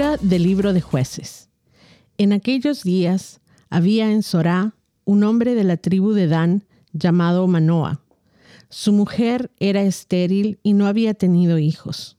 [0.00, 1.50] Del libro de jueces.
[2.16, 4.72] En aquellos días había en Sorá
[5.04, 8.00] un hombre de la tribu de Dan llamado Manoah.
[8.70, 12.16] Su mujer era estéril y no había tenido hijos.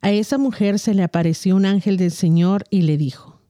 [0.00, 3.42] A esa mujer se le apareció un ángel del Señor y le dijo,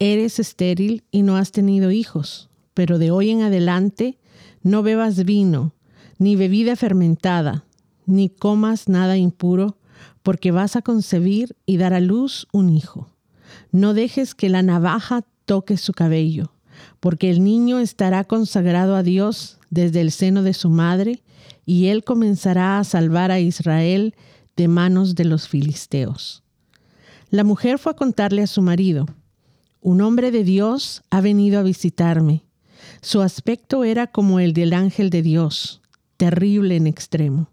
[0.00, 4.18] Eres estéril y no has tenido hijos, pero de hoy en adelante
[4.64, 5.72] no bebas vino,
[6.18, 7.64] ni bebida fermentada,
[8.06, 9.78] ni comas nada impuro,
[10.22, 13.10] porque vas a concebir y dar a luz un hijo.
[13.72, 16.52] No dejes que la navaja toque su cabello,
[17.00, 21.22] porque el niño estará consagrado a Dios desde el seno de su madre,
[21.64, 24.14] y él comenzará a salvar a Israel
[24.56, 26.42] de manos de los filisteos.
[27.30, 29.06] La mujer fue a contarle a su marido,
[29.80, 32.44] un hombre de Dios ha venido a visitarme.
[33.00, 35.80] Su aspecto era como el del ángel de Dios,
[36.16, 37.50] terrible en extremo.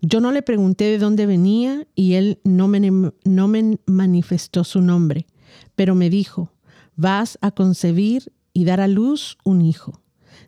[0.00, 4.80] Yo no le pregunté de dónde venía y él no me, no me manifestó su
[4.80, 5.26] nombre,
[5.74, 6.52] pero me dijo,
[6.94, 10.00] vas a concebir y dar a luz un hijo.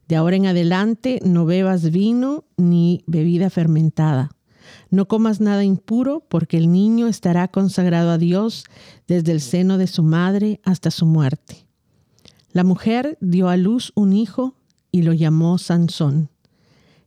[0.08, 4.30] De ahora en adelante no bebas vino ni bebida fermentada.
[4.90, 8.64] No comas nada impuro porque el niño estará consagrado a Dios
[9.08, 11.66] desde el seno de su madre hasta su muerte.
[12.52, 14.54] La mujer dio a luz un hijo
[14.90, 16.28] y lo llamó Sansón.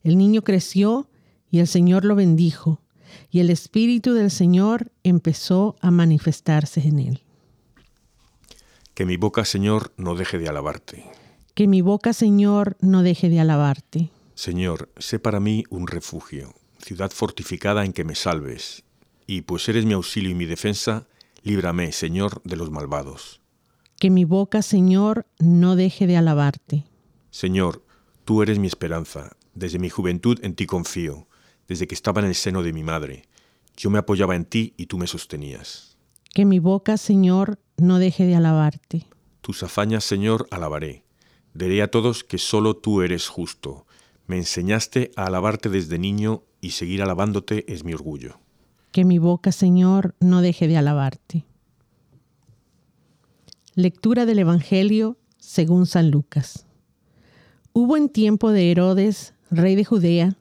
[0.03, 1.07] El niño creció
[1.53, 2.81] y el Señor lo bendijo,
[3.29, 7.21] y el Espíritu del Señor empezó a manifestarse en él.
[8.95, 11.05] Que mi boca, Señor, no deje de alabarte.
[11.53, 14.09] Que mi boca, Señor, no deje de alabarte.
[14.33, 18.83] Señor, sé para mí un refugio, ciudad fortificada en que me salves,
[19.27, 21.05] y pues eres mi auxilio y mi defensa,
[21.43, 23.41] líbrame, Señor, de los malvados.
[23.99, 26.85] Que mi boca, Señor, no deje de alabarte.
[27.29, 27.85] Señor,
[28.25, 31.27] tú eres mi esperanza, desde mi juventud en ti confío
[31.67, 33.27] desde que estaba en el seno de mi madre.
[33.75, 35.97] Yo me apoyaba en ti y tú me sostenías.
[36.33, 39.07] Que mi boca, Señor, no deje de alabarte.
[39.41, 41.03] Tus hazañas, Señor, alabaré.
[41.53, 43.85] Diré a todos que solo tú eres justo.
[44.25, 48.39] Me enseñaste a alabarte desde niño y seguir alabándote es mi orgullo.
[48.91, 51.45] Que mi boca, Señor, no deje de alabarte.
[53.75, 56.65] Lectura del Evangelio según San Lucas.
[57.73, 60.37] Hubo en tiempo de Herodes, rey de Judea,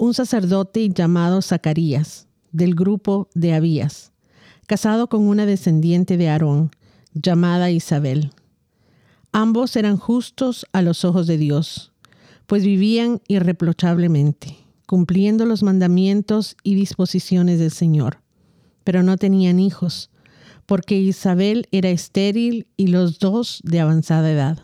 [0.00, 4.12] un sacerdote llamado Zacarías, del grupo de Abías,
[4.66, 6.70] casado con una descendiente de Aarón,
[7.12, 8.30] llamada Isabel.
[9.30, 11.92] Ambos eran justos a los ojos de Dios,
[12.46, 18.22] pues vivían irreprochablemente, cumpliendo los mandamientos y disposiciones del Señor,
[18.84, 20.08] pero no tenían hijos,
[20.64, 24.62] porque Isabel era estéril y los dos de avanzada edad.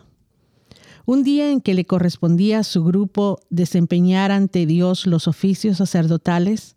[1.09, 6.75] Un día en que le correspondía a su grupo desempeñar ante Dios los oficios sacerdotales,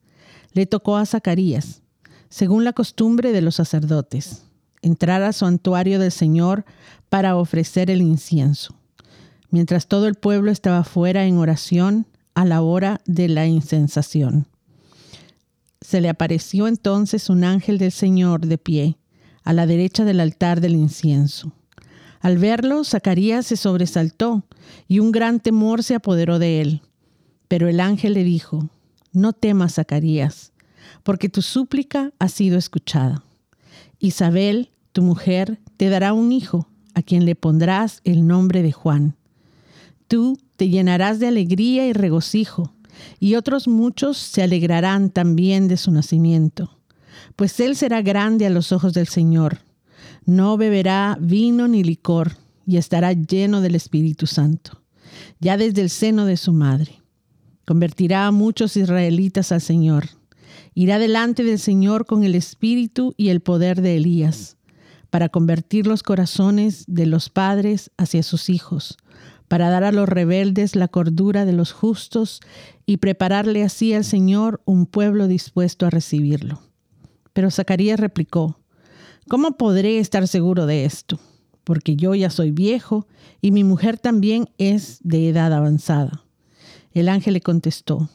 [0.52, 1.82] le tocó a Zacarías,
[2.28, 4.44] según la costumbre de los sacerdotes,
[4.82, 6.64] entrar a su santuario del Señor
[7.08, 8.76] para ofrecer el incienso,
[9.50, 14.46] mientras todo el pueblo estaba fuera en oración a la hora de la incensación.
[15.80, 18.96] Se le apareció entonces un ángel del Señor de pie,
[19.42, 21.52] a la derecha del altar del incienso.
[22.20, 24.44] Al verlo, Zacarías se sobresaltó
[24.86, 26.82] y un gran temor se apoderó de él.
[27.48, 28.68] Pero el ángel le dijo,
[29.12, 30.52] No temas, Zacarías,
[31.02, 33.24] porque tu súplica ha sido escuchada.
[33.98, 39.16] Isabel, tu mujer, te dará un hijo, a quien le pondrás el nombre de Juan.
[40.06, 42.74] Tú te llenarás de alegría y regocijo,
[43.18, 46.76] y otros muchos se alegrarán también de su nacimiento,
[47.34, 49.60] pues él será grande a los ojos del Señor
[50.30, 54.80] no beberá vino ni licor y estará lleno del Espíritu Santo,
[55.40, 57.02] ya desde el seno de su madre.
[57.66, 60.04] Convertirá a muchos israelitas al Señor.
[60.72, 64.56] Irá delante del Señor con el espíritu y el poder de Elías,
[65.10, 68.98] para convertir los corazones de los padres hacia sus hijos,
[69.48, 72.40] para dar a los rebeldes la cordura de los justos
[72.86, 76.62] y prepararle así al Señor un pueblo dispuesto a recibirlo.
[77.32, 78.59] Pero Zacarías replicó,
[79.30, 81.20] ¿Cómo podré estar seguro de esto?
[81.62, 83.06] Porque yo ya soy viejo
[83.40, 86.24] y mi mujer también es de edad avanzada.
[86.94, 88.10] El ángel le contestó,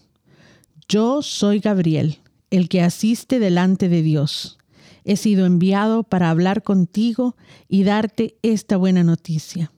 [0.89, 2.17] Yo soy Gabriel,
[2.51, 4.57] el que asiste delante de Dios.
[5.05, 7.37] He sido enviado para hablar contigo
[7.69, 9.71] y darte esta buena noticia.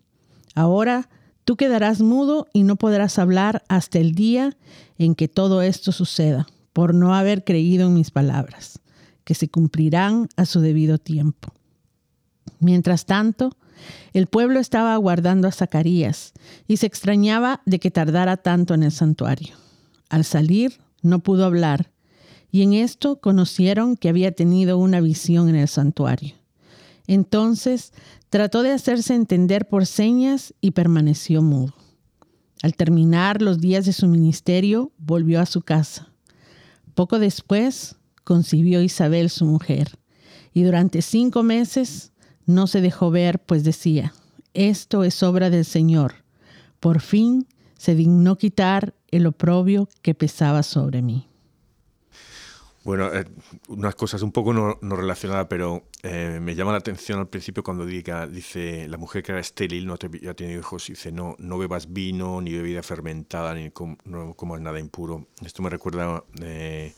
[0.56, 1.08] Ahora
[1.46, 4.58] tú quedarás mudo y no podrás hablar hasta el día
[4.98, 8.82] en que todo esto suceda, por no haber creído en mis palabras
[9.28, 11.52] que se cumplirán a su debido tiempo.
[12.62, 13.58] Mientras tanto,
[14.14, 16.32] el pueblo estaba aguardando a Zacarías
[16.66, 19.56] y se extrañaba de que tardara tanto en el santuario.
[20.08, 21.92] Al salir, no pudo hablar,
[22.54, 26.36] y en esto conocieron que había tenido una visión en el santuario.
[27.06, 27.92] Entonces
[28.30, 31.74] trató de hacerse entender por señas y permaneció mudo.
[32.64, 36.14] Al terminar los días de su ministerio, volvió a su casa.
[36.96, 37.98] Poco después,
[38.28, 39.98] concibió Isabel su mujer,
[40.54, 42.12] y durante cinco meses
[42.46, 44.14] no se dejó ver, pues decía,
[44.54, 46.26] esto es obra del Señor.
[46.82, 47.48] Por fin
[47.78, 51.30] se dignó quitar el oprobio que pesaba sobre mí.
[52.84, 53.24] Bueno, eh,
[53.70, 57.86] unas cosas un poco no, relacionadas, pero eh, me llama la atención al principio cuando
[57.86, 61.58] diga, dice la mujer que era estéril, no te, ha tenido hijos, dice no, no
[61.58, 63.72] bebas vino, ni bebida fermentada, ni
[64.04, 65.28] no comas nada impuro.
[65.46, 66.94] Esto me recuerda eh,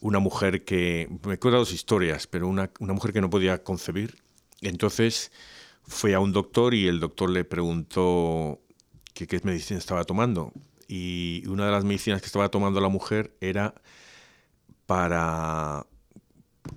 [0.00, 4.16] una mujer que, me acuerdo dos historias, pero una, una mujer que no podía concebir,
[4.60, 5.30] entonces
[5.82, 8.60] fue a un doctor y el doctor le preguntó
[9.12, 10.52] qué medicina estaba tomando.
[10.88, 13.74] Y una de las medicinas que estaba tomando la mujer era
[14.86, 15.86] para,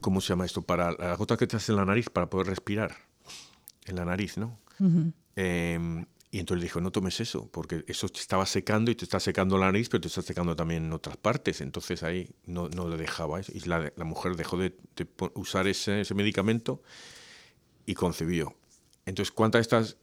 [0.02, 0.62] ¿cómo se llama esto?
[0.62, 2.96] Para la gota que te hace en la nariz para poder respirar
[3.86, 4.60] en la nariz, ¿no?
[5.36, 9.06] Em, y entonces le dijo, no tomes eso, porque eso te estaba secando y te
[9.06, 11.62] está secando la nariz, pero te está secando también en otras partes.
[11.62, 13.40] Entonces ahí no, no le dejaba.
[13.42, 14.76] Y la, la mujer dejó de,
[15.36, 16.82] usar ese, ese, medicamento
[17.86, 18.56] y concebió.
[19.06, 19.98] Entonces, ¿cuántas de estas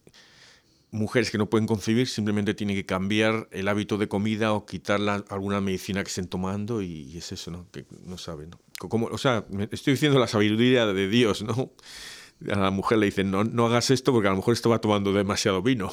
[0.93, 5.01] mujeres que no pueden concebir simplemente tienen que cambiar el hábito de comida o quitar
[5.31, 7.69] alguna medicina que estén tomando y, es eso, ¿no?
[7.73, 8.61] Que no saben, ¿no?
[8.89, 11.73] Como, o sea, estoy diciendo la sabiduría de Dios, ¿no?
[12.53, 15.13] A la mujer le dicen, no, no hagas esto porque a lo mejor estaba tomando
[15.13, 15.91] demasiado vino.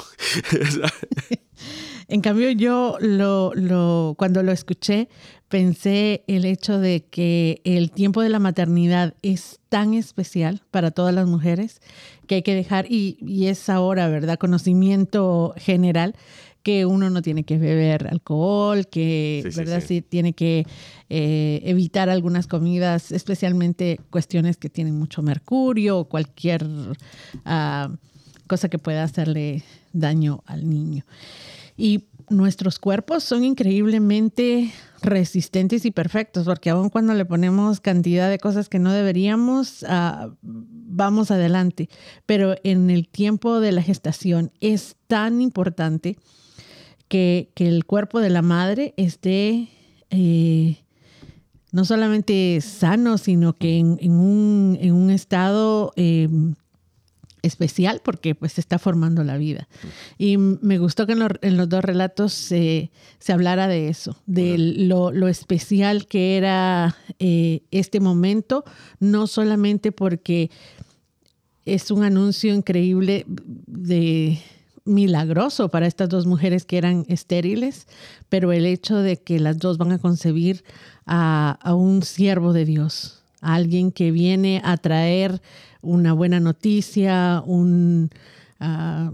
[2.08, 5.10] en cambio, yo lo, lo, cuando lo escuché,
[5.50, 11.14] pensé el hecho de que el tiempo de la maternidad es tan especial para todas
[11.14, 11.82] las mujeres
[12.28, 14.38] que hay que dejar, y, es ahora, ¿verdad?
[14.38, 16.16] Conocimiento general
[16.68, 19.82] que uno no tiene que beber alcohol, que, ¿verdad?
[19.82, 20.68] Sí, tiene que
[21.08, 26.68] eh, evitar algunas comidas, especialmente cuestiones que tienen mucho mercurio o cualquier
[27.46, 27.90] ah,
[28.48, 29.64] cosa que pueda hacerle
[29.94, 31.06] daño al niño.
[31.78, 38.40] Y nuestros cuerpos son increíblemente resistentes y perfectos, porque aun cuando le ponemos cantidad de
[38.40, 41.88] cosas que no deberíamos, ah, vamos adelante.
[42.26, 46.18] Pero en el tiempo de la gestación es tan importante
[47.08, 49.70] que, el cuerpo de la madre esté
[50.10, 50.78] eh,
[51.72, 56.30] no solamente sano, sino que en, un, en un, estado eh,
[57.42, 59.68] especial porque pues se está formando la vida.
[60.18, 62.92] Y me gustó que en, los dos relatos se,
[63.28, 68.64] hablara de eso, de lo, especial que era eh, este momento,
[69.00, 70.52] no solamente porque
[71.66, 74.40] es un anuncio increíble de
[74.88, 77.88] milagroso para estas dos mujeres que eran estériles,
[78.30, 80.64] pero el hecho de que las dos van a concebir
[81.06, 85.42] a, a un siervo de Dios, a alguien que viene a traer
[85.82, 88.10] una buena noticia, un,
[88.60, 89.12] ah,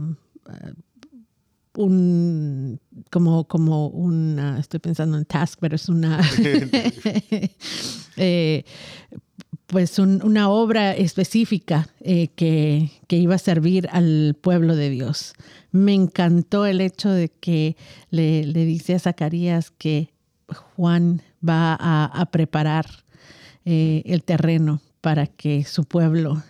[1.76, 6.22] un como, como un, estoy pensando en task, pero es una,
[8.18, 8.64] eh,
[9.68, 15.34] pues una obra específica eh, que, iba a servir al pueblo de Dios.
[15.74, 17.76] Me encantó el hecho de que
[18.10, 20.14] le, dice a Zacarías que
[20.76, 22.86] Juan va a, preparar
[23.66, 26.42] eh, el terreno para que su pueblo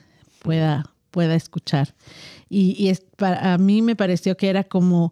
[0.42, 1.96] pueda, pueda escuchar.
[2.50, 5.12] Y, es, para, a mí me pareció que era como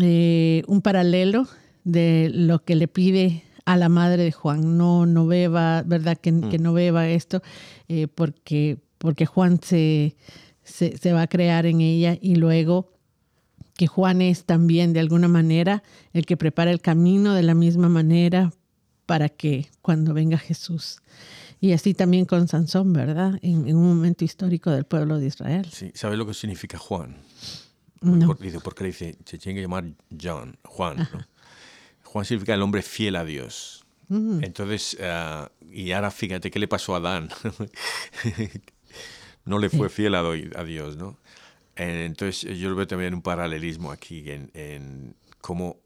[0.00, 1.48] eh, un paralelo
[1.84, 6.16] de lo que le pide a la madre de Juan, no, no beba, ¿verdad?
[6.16, 6.60] Que, mm.
[6.60, 7.42] no beba esto,
[7.88, 10.14] eh, porque, porque Juan se,
[10.62, 12.92] se, va a crear en ella y luego
[13.76, 17.88] que Juan es también de alguna manera el que prepara el camino de la misma
[17.88, 18.52] manera
[19.04, 21.00] para que cuando venga Jesús
[21.60, 23.38] y así también con Sansón, ¿verdad?
[23.42, 25.66] En, un momento histórico del pueblo de Israel.
[25.72, 27.16] Sí, ¿sabes lo que significa Juan?
[28.00, 28.26] No.
[28.26, 29.84] Por, dice, porque dice, se tiene que llamar
[30.20, 31.08] John, Juan.
[32.04, 33.84] Juan significa el hombre fiel a Dios.
[34.08, 34.44] Mm.
[34.44, 37.30] Entonces, uh, y ahora fíjate qué le pasó a Adán.
[39.44, 41.18] no le fue fiel a, a, Dios, ¿no?
[41.76, 45.78] Entonces, yo lo veo también un paralelismo aquí en, en cómo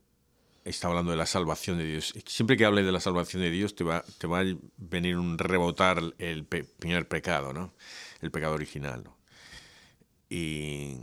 [0.65, 2.15] está hablando de la salvación de Dios.
[2.27, 4.45] Siempre que hable de la salvación de Dios te va, te va a
[4.77, 7.75] venir un rebotar el primer pecado, ¿no?
[8.21, 9.05] El pecado original.
[10.29, 10.97] Y,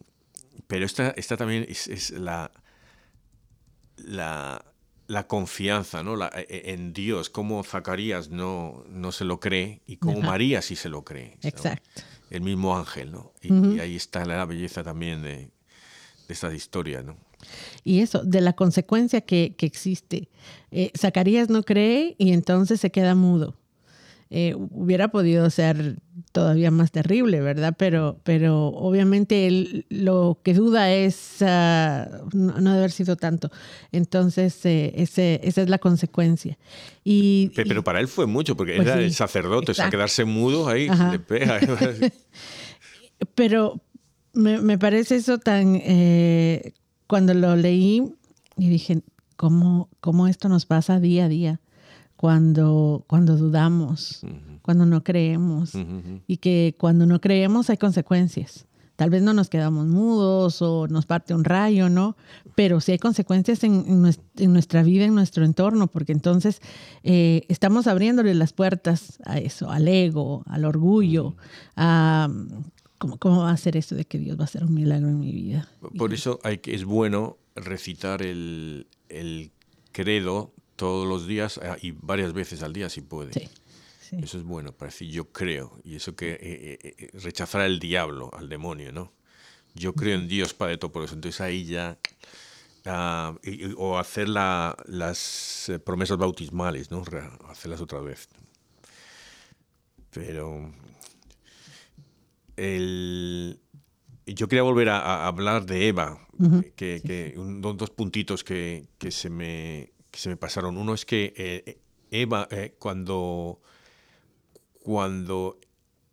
[0.67, 2.51] pero esta, esta también es, la,
[3.97, 4.63] la,
[5.07, 6.15] la confianza ¿no?
[6.15, 10.75] La, e, en Dios, cómo Zacarías no, no se lo cree y cómo María sí
[10.75, 11.37] se lo cree.
[11.41, 12.01] Exacto.
[12.29, 13.31] El mismo ángel, ¿no?
[13.41, 15.49] Y, ahí está la belleza también de, de
[16.33, 17.15] estas historias, ¿no?
[17.83, 20.29] Y eso, de la consecuencia que, que existe.
[20.71, 23.55] Eh, Zacarías no cree y entonces se queda mudo.
[24.29, 25.99] Eh, hubiera podido ser
[26.31, 27.75] todavía más terrible, ¿verdad?
[27.77, 33.51] Pero, pero obviamente él, lo que duda es ah, no, debe haber sido tanto.
[33.91, 36.57] Entonces, eh, ese, esa es la consecuencia.
[37.03, 40.67] Y, pero, para él fue mucho, porque pues era el sacerdote, o sea, quedarse mudo
[40.67, 41.59] ahí le pega.
[43.35, 43.81] pero
[44.33, 45.75] me, me, parece eso tan...
[45.83, 46.73] Eh,
[47.07, 48.03] cuando lo leí
[48.57, 49.01] y dije,
[49.37, 51.61] ¿cómo, ¿cómo esto nos pasa día a día?
[52.17, 54.21] Cuando, cuando dudamos,
[54.63, 55.73] cuando no creemos.
[56.27, 58.65] Y que cuando no creemos hay consecuencias.
[58.97, 62.17] Tal vez no nos quedamos mudos o nos parte un rayo, ¿no?
[62.55, 66.59] Pero sí hay consecuencias en, nuestra vida, en nuestro entorno, porque entonces
[67.03, 71.35] eh, estamos abriéndole las puertas a eso, al ego, al orgullo,
[71.75, 72.27] a
[72.97, 75.19] ¿cómo, cómo va a ser eso de que Dios va a hacer un milagro en
[75.19, 75.69] mi vida.
[75.95, 79.51] Por eso hay que, es bueno recitar el, el
[79.91, 83.33] credo todos los días eh, y varias veces al día si puede.
[83.33, 83.49] Sí,
[84.21, 88.29] Eso es bueno para decir yo creo y eso que eh, eh, rechazar al diablo,
[88.33, 89.11] al demonio, ¿no?
[89.75, 91.15] Yo creo en Dios Padre todo por eso.
[91.15, 91.99] Entonces ahí ya
[92.85, 93.35] ah,
[93.75, 97.03] o hacer la, las promesas bautismales, ¿no?
[97.49, 98.29] Hacerlas otra vez.
[100.11, 100.71] Pero
[102.55, 103.59] el,
[104.25, 106.27] yo quería volver a, hablar de Eva,
[106.75, 110.77] que, que dos puntitos que, que se me se me pasaron.
[110.77, 111.77] Uno es que eh,
[112.11, 113.61] Eva, eh, cuando,
[114.81, 115.59] cuando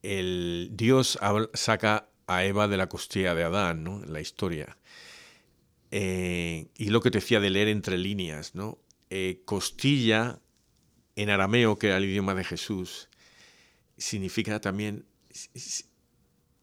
[0.02, 1.18] el Dios
[1.54, 4.04] saca a Eva de la costilla de Adán, ¿no?
[4.04, 4.76] la historia,
[5.90, 8.78] eh, y lo que te decía de leer entre líneas, ¿no?
[9.44, 10.40] costilla
[11.14, 13.08] en arameo, que era el idioma de Jesús,
[13.96, 15.06] significa también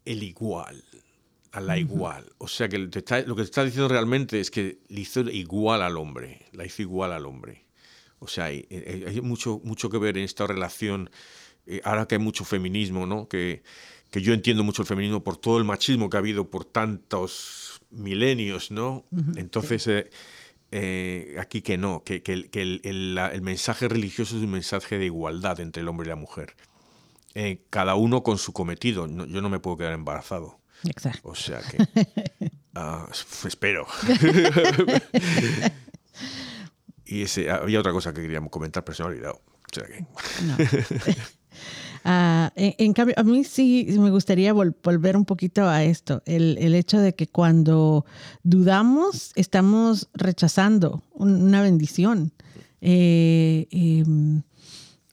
[0.03, 0.83] el igual,
[1.51, 2.31] a la igual.
[2.37, 5.97] O sea que lo que te está diciendo realmente es que le hizo igual al
[5.97, 7.65] hombre, la hizo igual al hombre.
[8.19, 8.67] O sea, hay,
[9.07, 11.09] hay mucho, mucho que ver en esta relación,
[11.65, 13.27] eh, ahora que hay mucho feminismo, ¿no?
[13.27, 13.63] Que,
[14.11, 17.81] que yo entiendo mucho el feminismo por todo el machismo que ha habido por tantos
[17.89, 19.05] milenios, ¿no?
[19.35, 20.09] Entonces, eh,
[20.71, 22.49] eh, aquí que no, que, que, el,
[22.83, 26.55] el, el, mensaje religioso es un mensaje de igualdad entre el hombre y la mujer.
[27.69, 29.07] cada uno con su cometido.
[29.07, 30.60] yo no me puedo quedar embarazado.
[30.85, 31.29] Exacto.
[31.29, 31.77] O sea que.
[32.75, 33.05] Uh,
[33.47, 33.85] espero.
[37.05, 39.35] y ese, había otra cosa que queríamos comentar, pero se me ha olvidado.
[39.35, 40.05] O sea que...
[40.43, 40.57] no.
[42.03, 46.23] Uh, en, en, cambio, a mí sí me gustaría vol volver un poquito a esto,
[46.25, 48.05] el, el, hecho de que cuando
[48.43, 52.33] dudamos estamos rechazando un, una bendición.
[52.81, 54.03] Eh, eh,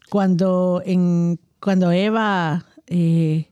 [0.09, 3.51] cuando, en, cuando Eva eh,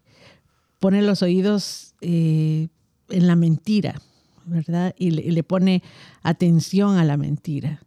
[0.81, 2.69] pone los oídos eh,
[3.09, 4.01] en la mentira,
[4.45, 4.95] ¿verdad?
[4.97, 5.83] Y le, pone
[6.23, 7.83] atención a la mentira,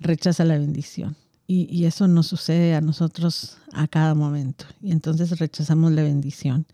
[0.00, 1.16] rechaza la bendición.
[1.46, 4.64] Y, eso nos sucede a nosotros a cada momento.
[4.82, 6.64] Y entonces rechazamos la bendición.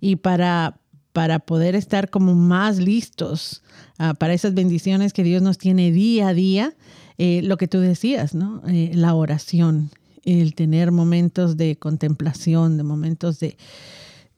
[0.00, 0.78] Y para,
[1.12, 3.62] para poder estar como más listos
[3.98, 6.74] ah, para esas bendiciones que Dios nos tiene día a día,
[7.18, 8.62] eh, lo que tú decías, ¿no?
[8.66, 9.90] Eh, la oración,
[10.24, 13.58] el tener momentos de contemplación, de momentos de,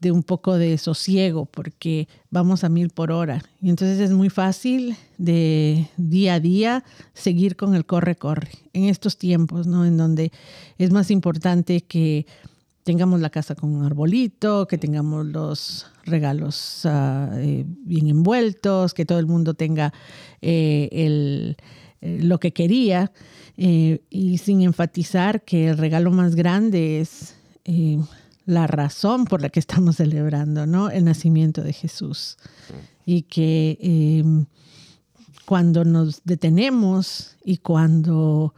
[0.02, 3.40] de un poco de sosiego porque vamos a mil por hora.
[3.62, 6.84] Y entonces es muy fácil de día a día
[7.14, 9.86] seguir con el corre-corre en estos tiempos, ¿no?
[9.86, 10.32] En donde
[10.76, 12.26] es más importante que
[12.82, 19.04] tengamos la casa con un arbolito, que tengamos los regalos ah, eh, bien envueltos, que
[19.04, 19.92] todo el mundo tenga
[20.40, 21.56] eh, el,
[22.00, 23.12] eh, lo que quería,
[23.54, 27.36] y sin enfatizar que el regalo más grande es
[28.46, 30.90] la razón por la que estamos celebrando, ¿no?
[30.90, 32.36] El nacimiento de Jesús.
[33.04, 34.46] Y que em,
[35.44, 38.54] cuando nos detenemos y cuando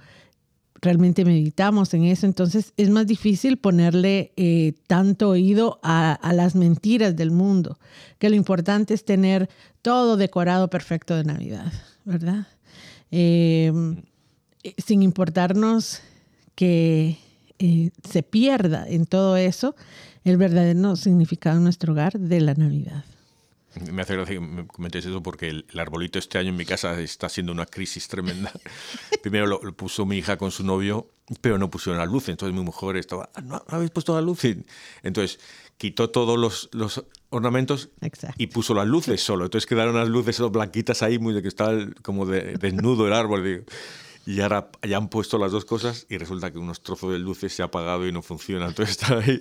[0.80, 7.16] realmente meditamos en eso, entonces es más difícil ponerle eh, tanto oído a, las mentiras
[7.16, 7.78] del mundo,
[8.18, 9.48] que lo importante es tener
[9.80, 11.72] todo decorado perfecto de Navidad,
[12.04, 12.46] ¿verdad?
[13.10, 14.02] Em,
[14.76, 16.00] sin importarnos
[16.54, 17.18] que
[17.58, 19.74] eh, se pierda en todo eso
[20.24, 23.04] el verdadero significado en nuestro hogar de la Navidad.
[23.90, 27.00] Me hace gracia que me comentes eso porque el, arbolito este año en mi casa
[27.00, 28.52] está siendo una crisis tremenda.
[29.22, 32.28] Primero lo, puso mi hija con su novio, pero no pusieron la luz.
[32.28, 34.42] Entonces mi mujer estaba, ah, ¿no habéis puesto la luz?
[35.02, 35.40] Entonces
[35.76, 37.90] quitó todos los, los ornamentos
[38.38, 39.46] y puso las luces solo.
[39.46, 43.64] Entonces quedaron las luces blanquitas ahí, muy de que estaba como de, desnudo el árbol.
[44.26, 47.52] Y ahora ya han puesto las dos cosas y resulta que unos trozos de luces
[47.52, 48.66] se ha apagado y no funciona.
[48.66, 49.38] Entonces está ahí.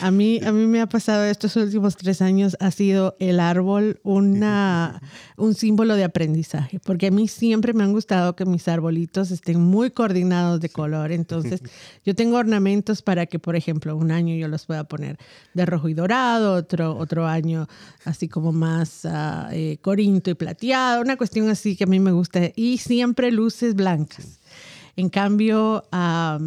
[0.00, 4.00] A mí, a mí me ha pasado estos últimos tres años, ha sido el árbol
[4.04, 5.02] una,
[5.36, 9.60] un símbolo de aprendizaje, porque a mí siempre me han gustado que mis arbolitos estén
[9.60, 11.10] muy coordinados de color.
[11.10, 11.62] Entonces,
[12.04, 15.18] yo tengo ornamentos para que, por ejemplo, un año yo los pueda poner
[15.52, 17.66] de rojo y dorado, otro, otro año
[18.04, 22.12] así como más uh, eh, corinto y plateado, una cuestión así que a mí me
[22.12, 22.40] gusta.
[22.54, 24.40] Y siempre luces blancas.
[24.96, 26.38] En cambio, a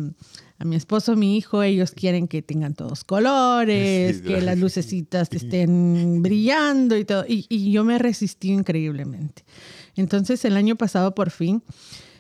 [0.64, 6.98] mi esposo, mi hijo, ellos quieren que tengan todos colores, que las lucecitas estén brillando
[6.98, 7.26] y todo.
[7.28, 9.44] Y, y yo me resistí increíblemente.
[9.96, 11.62] Entonces, el año pasado, por fin,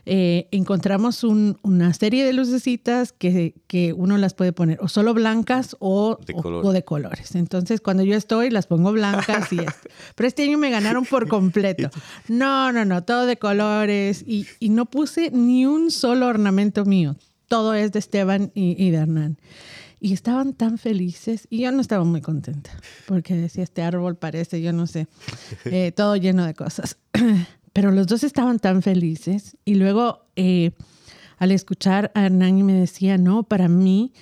[0.08, 5.76] eh, encontramos una serie de lucecitas que, que, uno las puede poner o solo blancas
[5.80, 7.34] o de, o, de colores.
[7.34, 9.90] Entonces, cuando yo estoy, las pongo blancas y esto.
[10.16, 11.90] Pero este año me ganaron por completo.
[12.28, 17.16] No, no, no, todo de colores y, y no puse ni un solo ornamento mío.
[17.48, 19.38] Todo es de Esteban y, y de Hernán.
[20.00, 22.70] Y estaban tan felices y yo no estaba muy contenta
[23.08, 25.08] porque decía, este árbol parece, yo no sé,
[25.66, 26.98] eh, todo lleno de cosas.
[27.76, 29.58] Pero los dos estaban tan felices.
[29.66, 30.72] Y luego, eh,
[31.38, 34.14] al escuchar a Hernán, me decía, no, para mí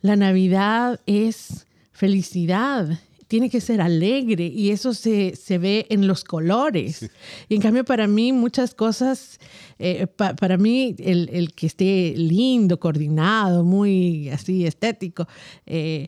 [0.00, 6.22] la Navidad es felicidad, tiene que ser alegre y eso se, se ve en los
[6.22, 7.10] colores.
[7.48, 9.40] Y en cambio, para mí, muchas cosas,
[9.80, 15.26] eh, para mí, el, el, que esté lindo, coordinado, muy así estético,
[15.66, 16.06] eh,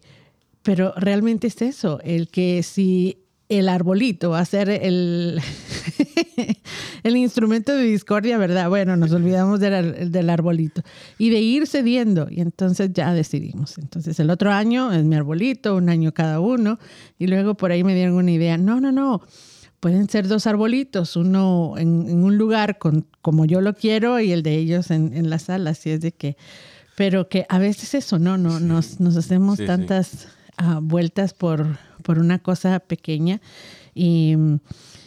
[0.62, 3.21] pero realmente es eso, el que si
[3.54, 5.40] el arbolito va a ser el,
[7.02, 8.68] el instrumento de discordia, ¿verdad?
[8.68, 10.82] Bueno, nos olvidamos del, del, arbolito.
[11.18, 12.28] Y de ir cediendo.
[12.30, 13.78] Y entonces ya decidimos.
[13.78, 16.78] Entonces el otro año es mi arbolito, un año cada uno.
[17.18, 19.22] Y luego por ahí me dieron una idea, no, no, no,
[19.82, 24.44] pueden ser dos arbolitos, uno en, un lugar con, como yo lo quiero y el
[24.44, 26.36] de ellos en, en la sala, así es de que,
[26.94, 28.38] pero que a veces eso, ¿no?
[28.38, 30.28] no nos, nos hacemos tantas
[30.62, 33.40] uh, vueltas por, por una cosa pequeña
[33.94, 34.34] y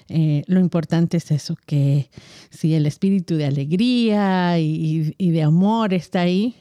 [0.10, 2.10] eh, lo importante es eso, que
[2.52, 6.56] si el espíritu de alegría y, y de amor está ahí,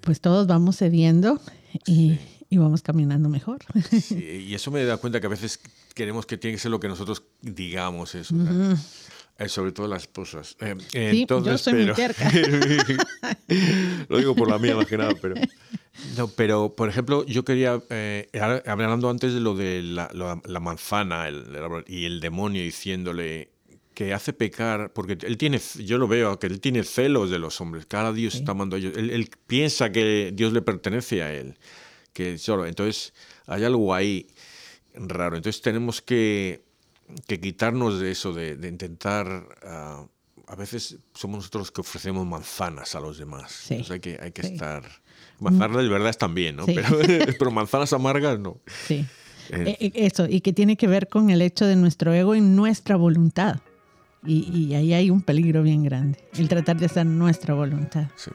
[0.00, 1.40] pues todos vamos cediendo
[1.86, 2.18] y,
[2.48, 3.58] y vamos caminando mejor.
[4.00, 5.60] Sí, y eso me da cuenta que a veces
[5.94, 8.34] queremos que tiene que ser lo que nosotros digamos, eso.
[8.34, 8.78] Uh -huh.
[9.38, 10.56] Eh, sobre todo las esposas.
[10.60, 12.32] Eh, sí, entonces, yo soy pero, muy terca.
[14.08, 15.34] lo digo por la mía más que nada, pero...
[16.16, 18.28] No, pero, por ejemplo, yo quería, eh,
[18.66, 23.50] hablando antes de lo de la, la, la manzana el, el, y el demonio diciéndole
[23.96, 27.62] que hace pecar, porque él tiene, yo lo veo, que él tiene celos de los
[27.62, 28.40] hombres, cada Dios sí.
[28.40, 31.58] está amando a ellos, él, él, piensa que Dios le pertenece a él,
[32.12, 33.14] que solo, entonces
[33.46, 34.26] hay algo ahí
[34.92, 36.65] raro, entonces tenemos que,
[37.26, 39.26] que quitarnos de eso, de, de intentar...
[39.62, 40.08] Uh,
[40.48, 43.50] a veces somos nosotros que ofrecemos manzanas a los demás.
[43.50, 43.74] Sí.
[43.74, 44.52] Entonces hay que, hay que sí.
[44.52, 44.84] estar
[45.38, 46.64] Manzanas de verdad están bien, ¿no?
[46.64, 46.74] Sí.
[46.74, 46.98] Pero,
[47.38, 48.58] pero, manzanas amargas no.
[48.86, 49.04] Sí.
[49.50, 49.92] Eh.
[49.94, 53.60] Eso, y que tiene que ver con el hecho de nuestro ego y nuestra voluntad.
[54.24, 58.08] Y, y ahí hay un peligro bien grande, el tratar de hacer nuestra voluntad.
[58.16, 58.30] Sí.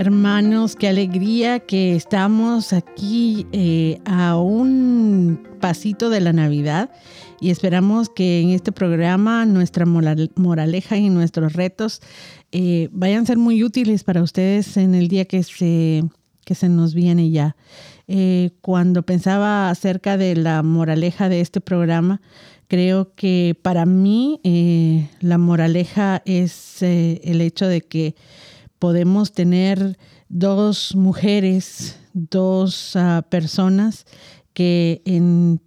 [0.00, 6.88] Hermanos, qué alegría que estamos aquí eh, a un pasito de la Navidad
[7.38, 12.00] y esperamos que en este programa nuestra moraleja y nuestros retos
[12.50, 16.02] eh, vayan a ser muy útiles para ustedes en el día que se,
[16.46, 17.54] que se nos viene ya.
[18.08, 22.22] Eh, cuando pensaba acerca de la moraleja de este programa,
[22.68, 24.40] creo que para mí
[25.20, 28.14] la moraleja es el hecho de que
[28.80, 34.06] podemos tener dos mujeres, dos uh, personas
[34.54, 35.60] que en,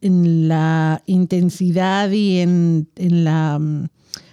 [0.00, 3.88] en, la intensidad y en, en la um,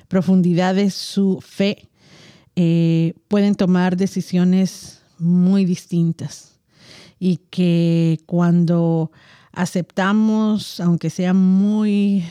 [0.08, 1.90] profundidad de su fe
[2.56, 6.60] eh, pueden tomar decisiones muy distintas.
[7.20, 9.12] Y que cuando
[9.52, 12.24] aceptamos, aunque sea muy...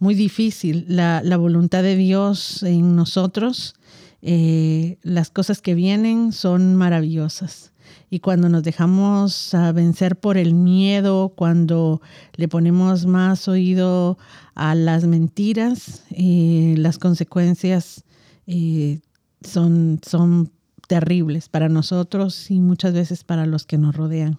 [0.00, 3.76] muy difícil la, la, voluntad de Dios en nosotros,
[4.22, 7.72] eh, las cosas que vienen son maravillosas.
[8.12, 12.02] Y cuando nos dejamos vencer por el miedo, cuando
[12.34, 14.18] le ponemos más oído
[14.56, 18.02] a las mentiras, eh, las consecuencias
[18.48, 18.98] eh,
[19.42, 20.50] son, son
[20.88, 24.38] terribles para nosotros y muchas veces para los que nos rodean.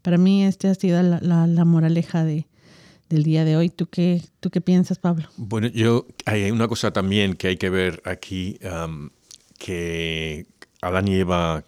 [0.00, 2.46] Para mí esta ha sido la, moraleja de,
[3.14, 3.70] del día de hoy.
[3.70, 5.28] ¿Tú qué, ¿Tú qué piensas, Pablo?
[5.36, 8.58] Bueno, yo hay una cosa también que hay que ver aquí,
[9.58, 10.46] que
[10.82, 11.64] Adán y Eva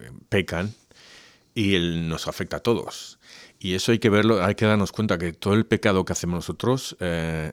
[0.00, 0.74] eh, pecan
[1.54, 3.18] y él nos afecta a todos.
[3.58, 6.36] Y eso hay que verlo, hay que darnos cuenta que todo el pecado que hacemos
[6.36, 7.52] nosotros eh,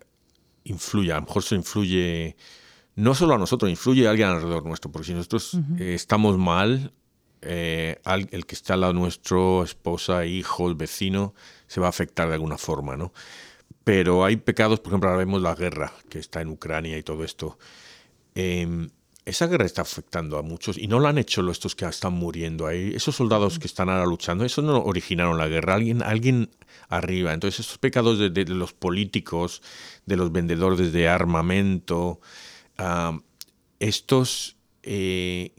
[0.63, 2.35] influye, a lo mejor se influye
[2.95, 6.91] no solo a nosotros, influye a alguien alrededor nuestro, porque si nosotros eh, estamos mal,
[7.49, 11.33] eh, el que está al lado nuestro, esposa, hijos, vecino,
[11.67, 13.13] se va a afectar de alguna forma, ¿no?
[13.85, 17.23] Pero hay pecados, por ejemplo, ahora vemos la guerra que está en Ucrania y todo
[17.23, 17.57] esto.
[18.35, 18.89] Em,
[19.23, 22.67] esa guerra está afectando a muchos y no lo han hecho estos que están muriendo
[22.67, 22.91] ahí.
[22.93, 26.49] Esos soldados que están ahora luchando, eso no originaron la guerra, alguien, alguien
[26.89, 27.33] arriba.
[27.33, 29.61] Entonces, esos pecados de, los políticos,
[30.05, 32.19] de los vendedores de armamento,
[33.79, 35.53] estos, eh,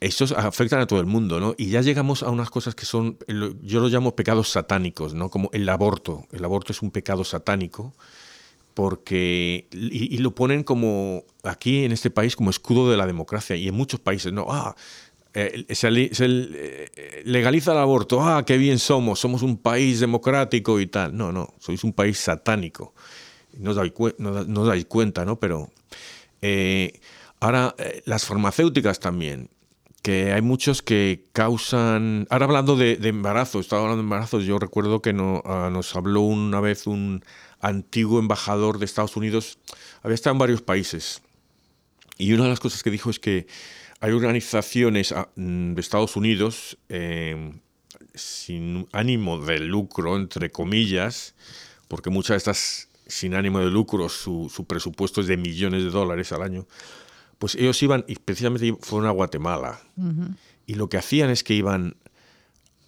[0.00, 1.54] estos afectan a todo el mundo, ¿no?
[1.56, 3.18] Y ya llegamos a unas cosas que son,
[3.62, 5.28] yo los llamo pecados satánicos, ¿no?
[5.28, 6.26] Como el aborto.
[6.32, 7.94] El aborto es un pecado satánico
[8.74, 13.66] porque y, lo ponen como aquí en este país como escudo de la democracia y
[13.66, 14.76] en muchos países no ah
[15.34, 18.22] eh, se, eh, legaliza el aborto.
[18.22, 19.18] Ah qué bien somos.
[19.18, 21.16] Somos un país democrático y tal.
[21.16, 21.54] No no.
[21.58, 22.94] Sois un país satánico.
[23.58, 25.70] No os dais, no, dais cuenta no pero
[26.40, 27.00] eh,
[27.40, 27.74] ahora
[28.04, 29.50] las farmacéuticas también
[30.02, 35.02] que hay muchos que causan ahora hablando de, embarazo estaba hablando de embarazos yo recuerdo
[35.02, 37.24] que no, ah, nos habló una vez un
[37.60, 39.58] antiguo embajador de Estados Unidos,
[40.02, 41.22] había estado en varios países.
[42.16, 43.46] Y una de las cosas que dijo es que
[44.00, 47.60] hay organizaciones ah, mm, de Estados Unidos em,
[48.14, 51.34] sin ánimo de lucro, entre comillas,
[51.88, 56.30] porque muchas de estas sin ánimo de lucro, su, presupuesto es de millones de dólares
[56.32, 56.66] al año,
[57.38, 59.80] pues ellos iban, y especialmente fueron a Guatemala,
[60.66, 61.96] y lo que hacían es que iban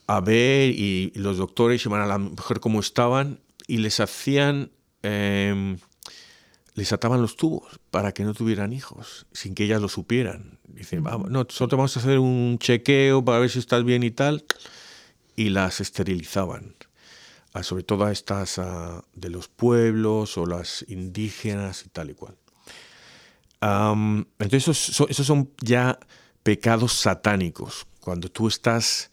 [0.07, 3.39] a ver y, los doctores iban a la mujer cómo estaban
[3.69, 4.73] y les hacían,
[5.03, 5.79] em,
[6.75, 10.59] les ataban los tubos para que no tuvieran hijos, sin que ellas lo supieran.
[10.65, 14.11] Dicen, no, solo te vamos a hacer un chequeo para ver si estás bien y
[14.11, 14.45] tal,
[15.37, 16.75] y las esterilizaban.
[17.63, 18.61] sobre todo a estas
[19.15, 22.37] de los pueblos o las indígenas y tal y cual.
[23.61, 25.99] Entonces esos, son ya
[26.43, 29.11] pecados satánicos, cuando tú estás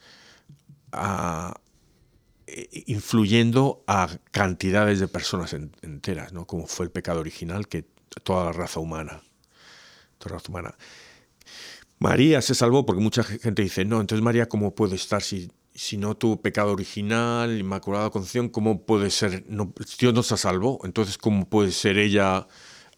[0.91, 1.59] a,
[2.47, 6.47] eh, influyendo a cantidades de personas enteras, ¿no?
[6.47, 7.85] como fue el pecado original que
[8.23, 9.21] toda la raza humana.
[10.17, 10.75] Toda la raza humana.
[11.99, 15.97] María se salvó porque mucha gente dice, no, entonces María, ¿cómo puede estar si, si
[15.97, 18.49] no tuvo pecado original, Inmaculada Concepción?
[18.49, 19.45] ¿Cómo puede ser?
[19.99, 22.47] Dios no se salvó, entonces ¿cómo puede ser ella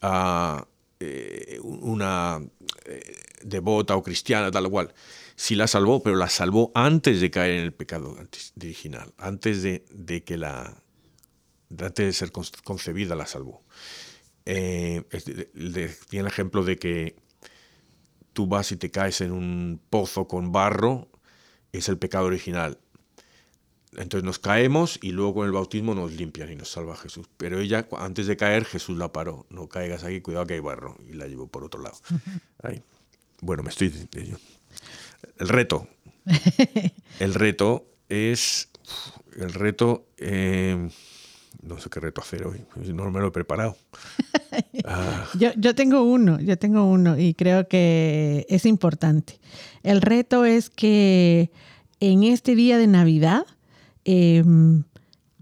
[0.01, 0.67] ah,
[0.99, 2.41] eh, una
[2.85, 4.93] eh, devota o cristiana, tal cual?
[5.39, 8.17] sí la salvó, pero la salvó antes de caer en el pecado
[8.57, 10.83] original, antes de, que la,
[11.69, 12.33] antes de ser
[12.65, 13.63] concebida la salvó.
[14.45, 15.01] Eh,
[16.09, 17.15] tiene el ejemplo de que
[18.33, 21.07] tú vas y te caes en un pozo con barro,
[21.71, 22.77] es el pecado original.
[23.97, 27.27] Entonces nos caemos y luego con el bautismo nos limpian y nos salva Jesús.
[27.37, 29.45] Pero ella, antes de caer, Jesús la paró.
[29.49, 30.97] No caigas aquí, cuidado que hay barro.
[31.07, 31.97] Y la llevó por otro lado.
[33.41, 33.93] Bueno, me estoy...
[35.37, 35.87] El reto.
[37.19, 38.67] El reto es.
[39.37, 40.07] El reto.
[40.17, 40.89] Eh,
[41.61, 42.61] no sé qué reto hacer hoy.
[42.93, 43.77] No me lo he preparado.
[44.85, 45.27] Ah.
[45.35, 49.39] yo, tengo uno, yo tengo uno y creo que es importante.
[49.83, 51.51] El reto es que
[51.99, 53.45] en este día de Navidad
[54.11, 54.83] em,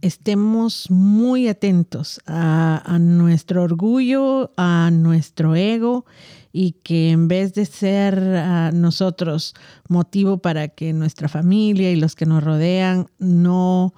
[0.01, 6.05] estemos muy atentos a, nuestro orgullo, a nuestro ego
[6.51, 9.53] y que en vez de ser a nosotros
[9.87, 13.93] motivo para que nuestra familia y los que nos rodean no,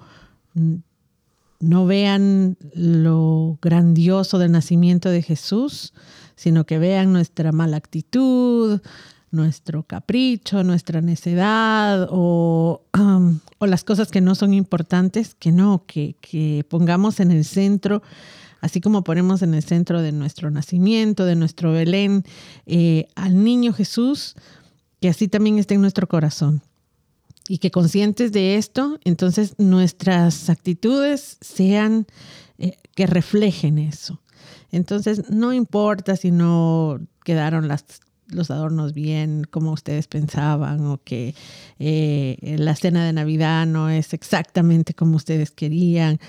[1.58, 5.94] no vean lo grandioso del nacimiento de Jesús,
[6.36, 8.80] sino que vean nuestra mala actitud,
[9.30, 12.82] nuestro capricho, nuestra necedad o,
[13.58, 18.02] o, las cosas que no son importantes, que no, que, pongamos en el centro
[18.62, 22.24] así como ponemos en el centro de nuestro nacimiento, de nuestro Belén,
[22.66, 24.36] eh, al niño Jesús,
[25.00, 26.60] que así también esté en nuestro corazón.
[27.48, 32.06] Y que conscientes de esto, entonces nuestras actitudes sean,
[32.58, 34.20] eh, que reflejen eso.
[34.72, 37.84] Entonces, no importa si no quedaron las
[38.32, 41.34] los adornos bien como ustedes pensaban o que
[41.78, 46.20] eh, la cena de Navidad no es exactamente como ustedes querían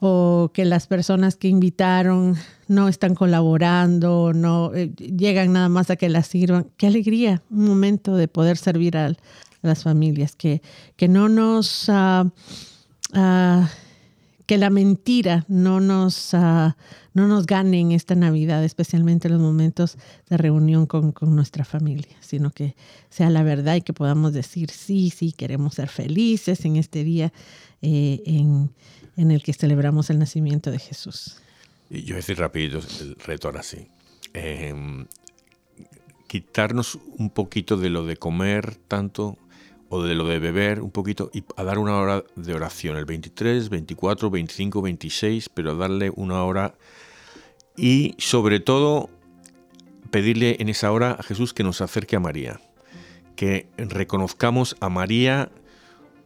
[0.00, 2.36] o que las personas que invitaron
[2.68, 6.68] no están colaborando, no eh, llegan nada más a que las sirvan.
[6.76, 9.14] Qué alegría, un momento de poder servir a,
[9.60, 10.62] las familias, que,
[10.96, 11.88] que no nos...
[11.88, 12.30] Ah,
[13.12, 13.68] ah,
[14.48, 16.72] que la mentira no nos, uh,
[17.12, 19.98] no nos gane en esta Navidad, especialmente en los momentos
[20.30, 22.74] de reunión con, con, nuestra familia, sino que
[23.10, 27.30] sea la verdad y que podamos decir, sí, sí, queremos ser felices en este día
[27.82, 28.70] eh, en,
[29.18, 31.42] en, el que celebramos el nacimiento de Jesús.
[31.90, 33.60] Y yo decir rapidito el reto ahora.
[34.32, 35.04] Eh,
[36.26, 39.36] quitarnos un poquito de lo de comer tanto
[39.88, 43.04] o de lo de beber un poquito y a dar una hora de oración, el
[43.04, 46.74] 23, 24, 25, 26, pero a darle una hora
[47.76, 49.08] y sobre todo
[50.10, 52.60] pedirle en esa hora a Jesús que nos acerque a María,
[53.36, 55.50] que reconozcamos a María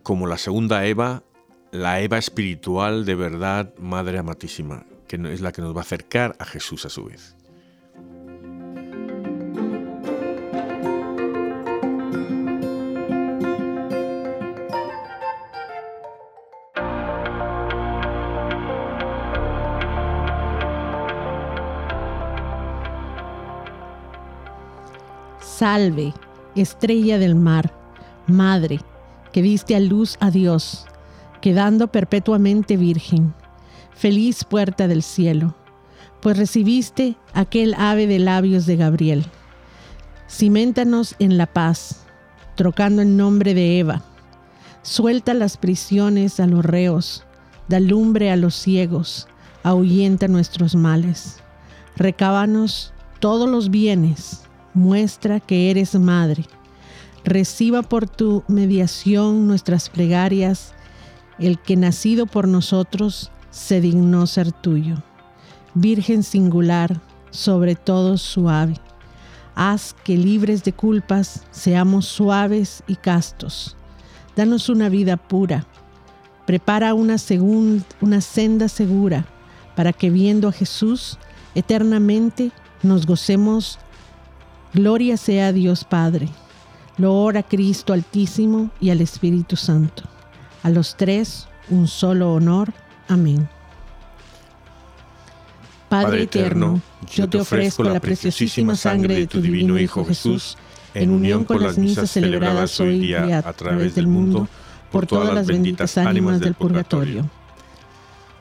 [0.03, 1.23] como la segunda Eva,
[1.71, 6.37] la Eva espiritual de verdad, Madre Amatísima, que es la que nos va a acercar
[6.39, 7.37] a Jesús a su vez.
[25.63, 26.13] Salve,
[26.57, 27.73] estrella del mar,
[28.27, 28.81] madre,
[29.33, 30.87] que diste a luz a Dios,
[31.41, 33.33] quedando perpetuamente virgen.
[33.95, 35.55] Feliz puerta del cielo,
[36.21, 39.25] pues recibiste aquel ave de labios de Gabriel.
[40.29, 42.07] Ciméntanos en la paz,
[42.57, 44.03] trocando el nombre de Eva.
[44.83, 47.23] Suelta las prisiones a los reos,
[47.69, 49.29] da lumbre a los ciegos,
[49.63, 51.39] ahuyenta nuestros males.
[51.95, 54.43] Recábanos todos los bienes
[54.75, 56.45] muestra que eres madre.
[57.25, 60.75] Reciba por tu mediación nuestras plegarias,
[61.39, 65.03] el que nacido por nosotros se dignó ser tuyo.
[65.75, 67.01] Virgen singular,
[67.31, 68.75] sobre todo suave.
[69.55, 73.77] Haz que libres de culpas seamos suaves y castos.
[74.35, 75.67] Danos una vida pura.
[76.47, 77.17] Prepara una,
[78.01, 79.27] una senda segura
[79.77, 81.19] para que viendo a Jesús
[81.55, 82.51] eternamente
[82.83, 83.79] nos gocemos
[84.75, 86.29] Gloria sea a Dios Padre,
[86.97, 90.05] loor a Cristo Altísimo y al Espíritu Santo.
[90.63, 92.73] A los tres, un solo honor.
[93.09, 93.49] Amén.
[95.91, 96.81] Padre eterno,
[97.15, 100.57] yo te ofrezco la preciosísima sangre de tu divino Hijo Jesús,
[100.95, 104.49] en unión con las misas celebradas hoy día a través del mundo,
[104.91, 107.29] por todas las benditas ánimas del purgatorio.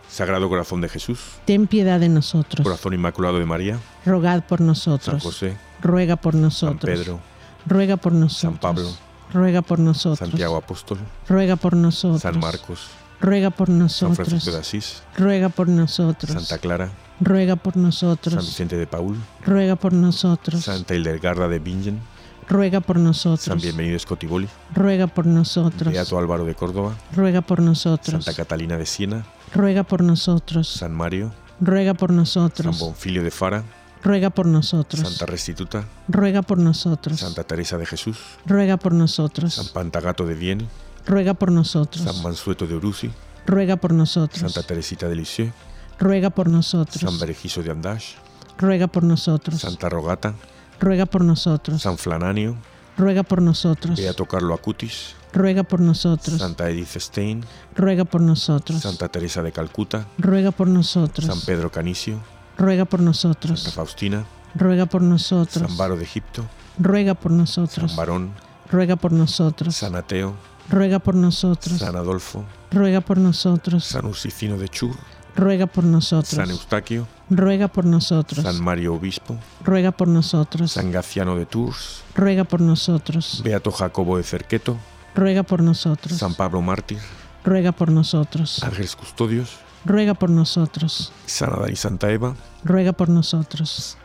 [0.10, 2.64] Sagrado Corazón de Jesús, ten piedad de nosotros.
[2.64, 5.06] Corazón Inmaculado de María, rogad por nosotros.
[5.06, 6.82] San José, ruega por nosotros.
[6.82, 7.20] San Pedro,
[7.66, 8.40] ruega por nosotros.
[8.40, 8.90] San Pablo,
[9.34, 10.30] ruega por nosotros.
[10.30, 12.22] Santiago Apóstol, ruega por nosotros.
[12.22, 12.88] San Marcos,
[13.20, 14.18] ruega por nosotros.
[14.18, 16.32] San Francisco de Asís, ruega por nosotros.
[16.32, 18.34] Santa Clara, ruega por nosotros.
[18.34, 20.64] San Vicente de Paul, ruega por nosotros.
[20.64, 22.00] Santa Hildegarda de Bingen,
[22.48, 23.46] ruega por nosotros.
[23.46, 25.94] San Bienvenido Scotiboli, ruega por nosotros.
[25.94, 28.24] Beato Álvaro de Córdoba, ruega por nosotros.
[28.26, 30.68] Santa Catalina de Siena, ruega por nosotros.
[30.68, 32.76] San Mario, ruega por nosotros.
[32.76, 33.64] San Bonfilio de Fara,
[34.04, 35.08] ruega por nosotros.
[35.08, 37.20] Santa Restituta, ruega por nosotros.
[37.20, 39.54] Santa Teresa de Jesús, ruega por nosotros.
[39.54, 40.68] San Pantagato de Vienne,
[41.06, 42.04] ruega por nosotros.
[42.04, 43.12] San Mansueto de Uruzi,
[43.46, 44.40] ruega por nosotros.
[44.40, 45.54] Santa Teresita de Lisieux,
[46.00, 47.02] ruega por nosotros.
[47.02, 48.16] San Berejizo de Andash,
[48.58, 49.62] ruega por nosotros.
[49.62, 50.36] Santa Rogata,
[50.80, 51.82] ruega por nosotros.
[51.82, 52.58] San Flananio,
[52.98, 53.98] ruega por nosotros.
[54.00, 56.40] Beato Carlo Acutis, ruega por nosotros.
[56.40, 57.46] Santa Edith Stein,
[57.76, 58.82] ruega por nosotros.
[58.82, 61.26] Santa Teresa de Calcuta, ruega por nosotros.
[61.28, 62.20] San Pedro Canicio,
[62.62, 63.60] ruega por nosotros.
[63.60, 65.68] Santa Faustina, ruega por nosotros.
[65.68, 66.46] San Baro de Egipto,
[66.78, 67.92] ruega por nosotros.
[67.92, 68.34] San Barón,
[68.70, 69.76] ruega por nosotros.
[69.76, 70.36] San Ateo,
[70.70, 71.80] ruega por nosotros.
[71.80, 73.86] San Adolfo, ruega por nosotros.
[73.86, 74.96] San Usicino de Chur,
[75.36, 76.36] ruega por nosotros.
[76.36, 78.44] San Eustaquio, ruega por nosotros.
[78.44, 80.72] San Mario Obispo, ruega por nosotros.
[80.72, 83.42] San Gaciano de Tours, ruega por nosotros.
[83.44, 84.78] Beato Jacobo de Cerqueto,
[85.16, 86.20] ruega por nosotros.
[86.20, 87.00] San Pablo Mártir,
[87.44, 88.62] ruega por nosotros.
[88.64, 91.12] Ángeles Custodios, ruega por nosotros.
[91.26, 93.98] San Adán y Santa Eva, ruega por nosotros.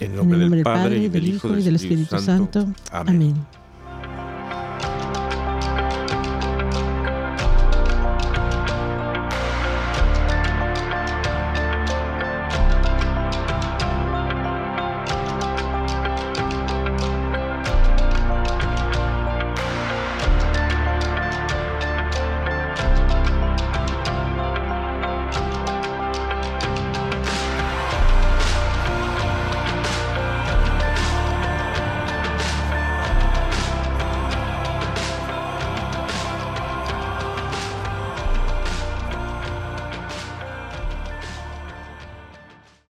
[0.00, 2.60] en nombre, en el nombre del Padre y del Hijo y del Espíritu, Santo.
[2.90, 3.14] Amén.
[3.14, 3.57] Amén.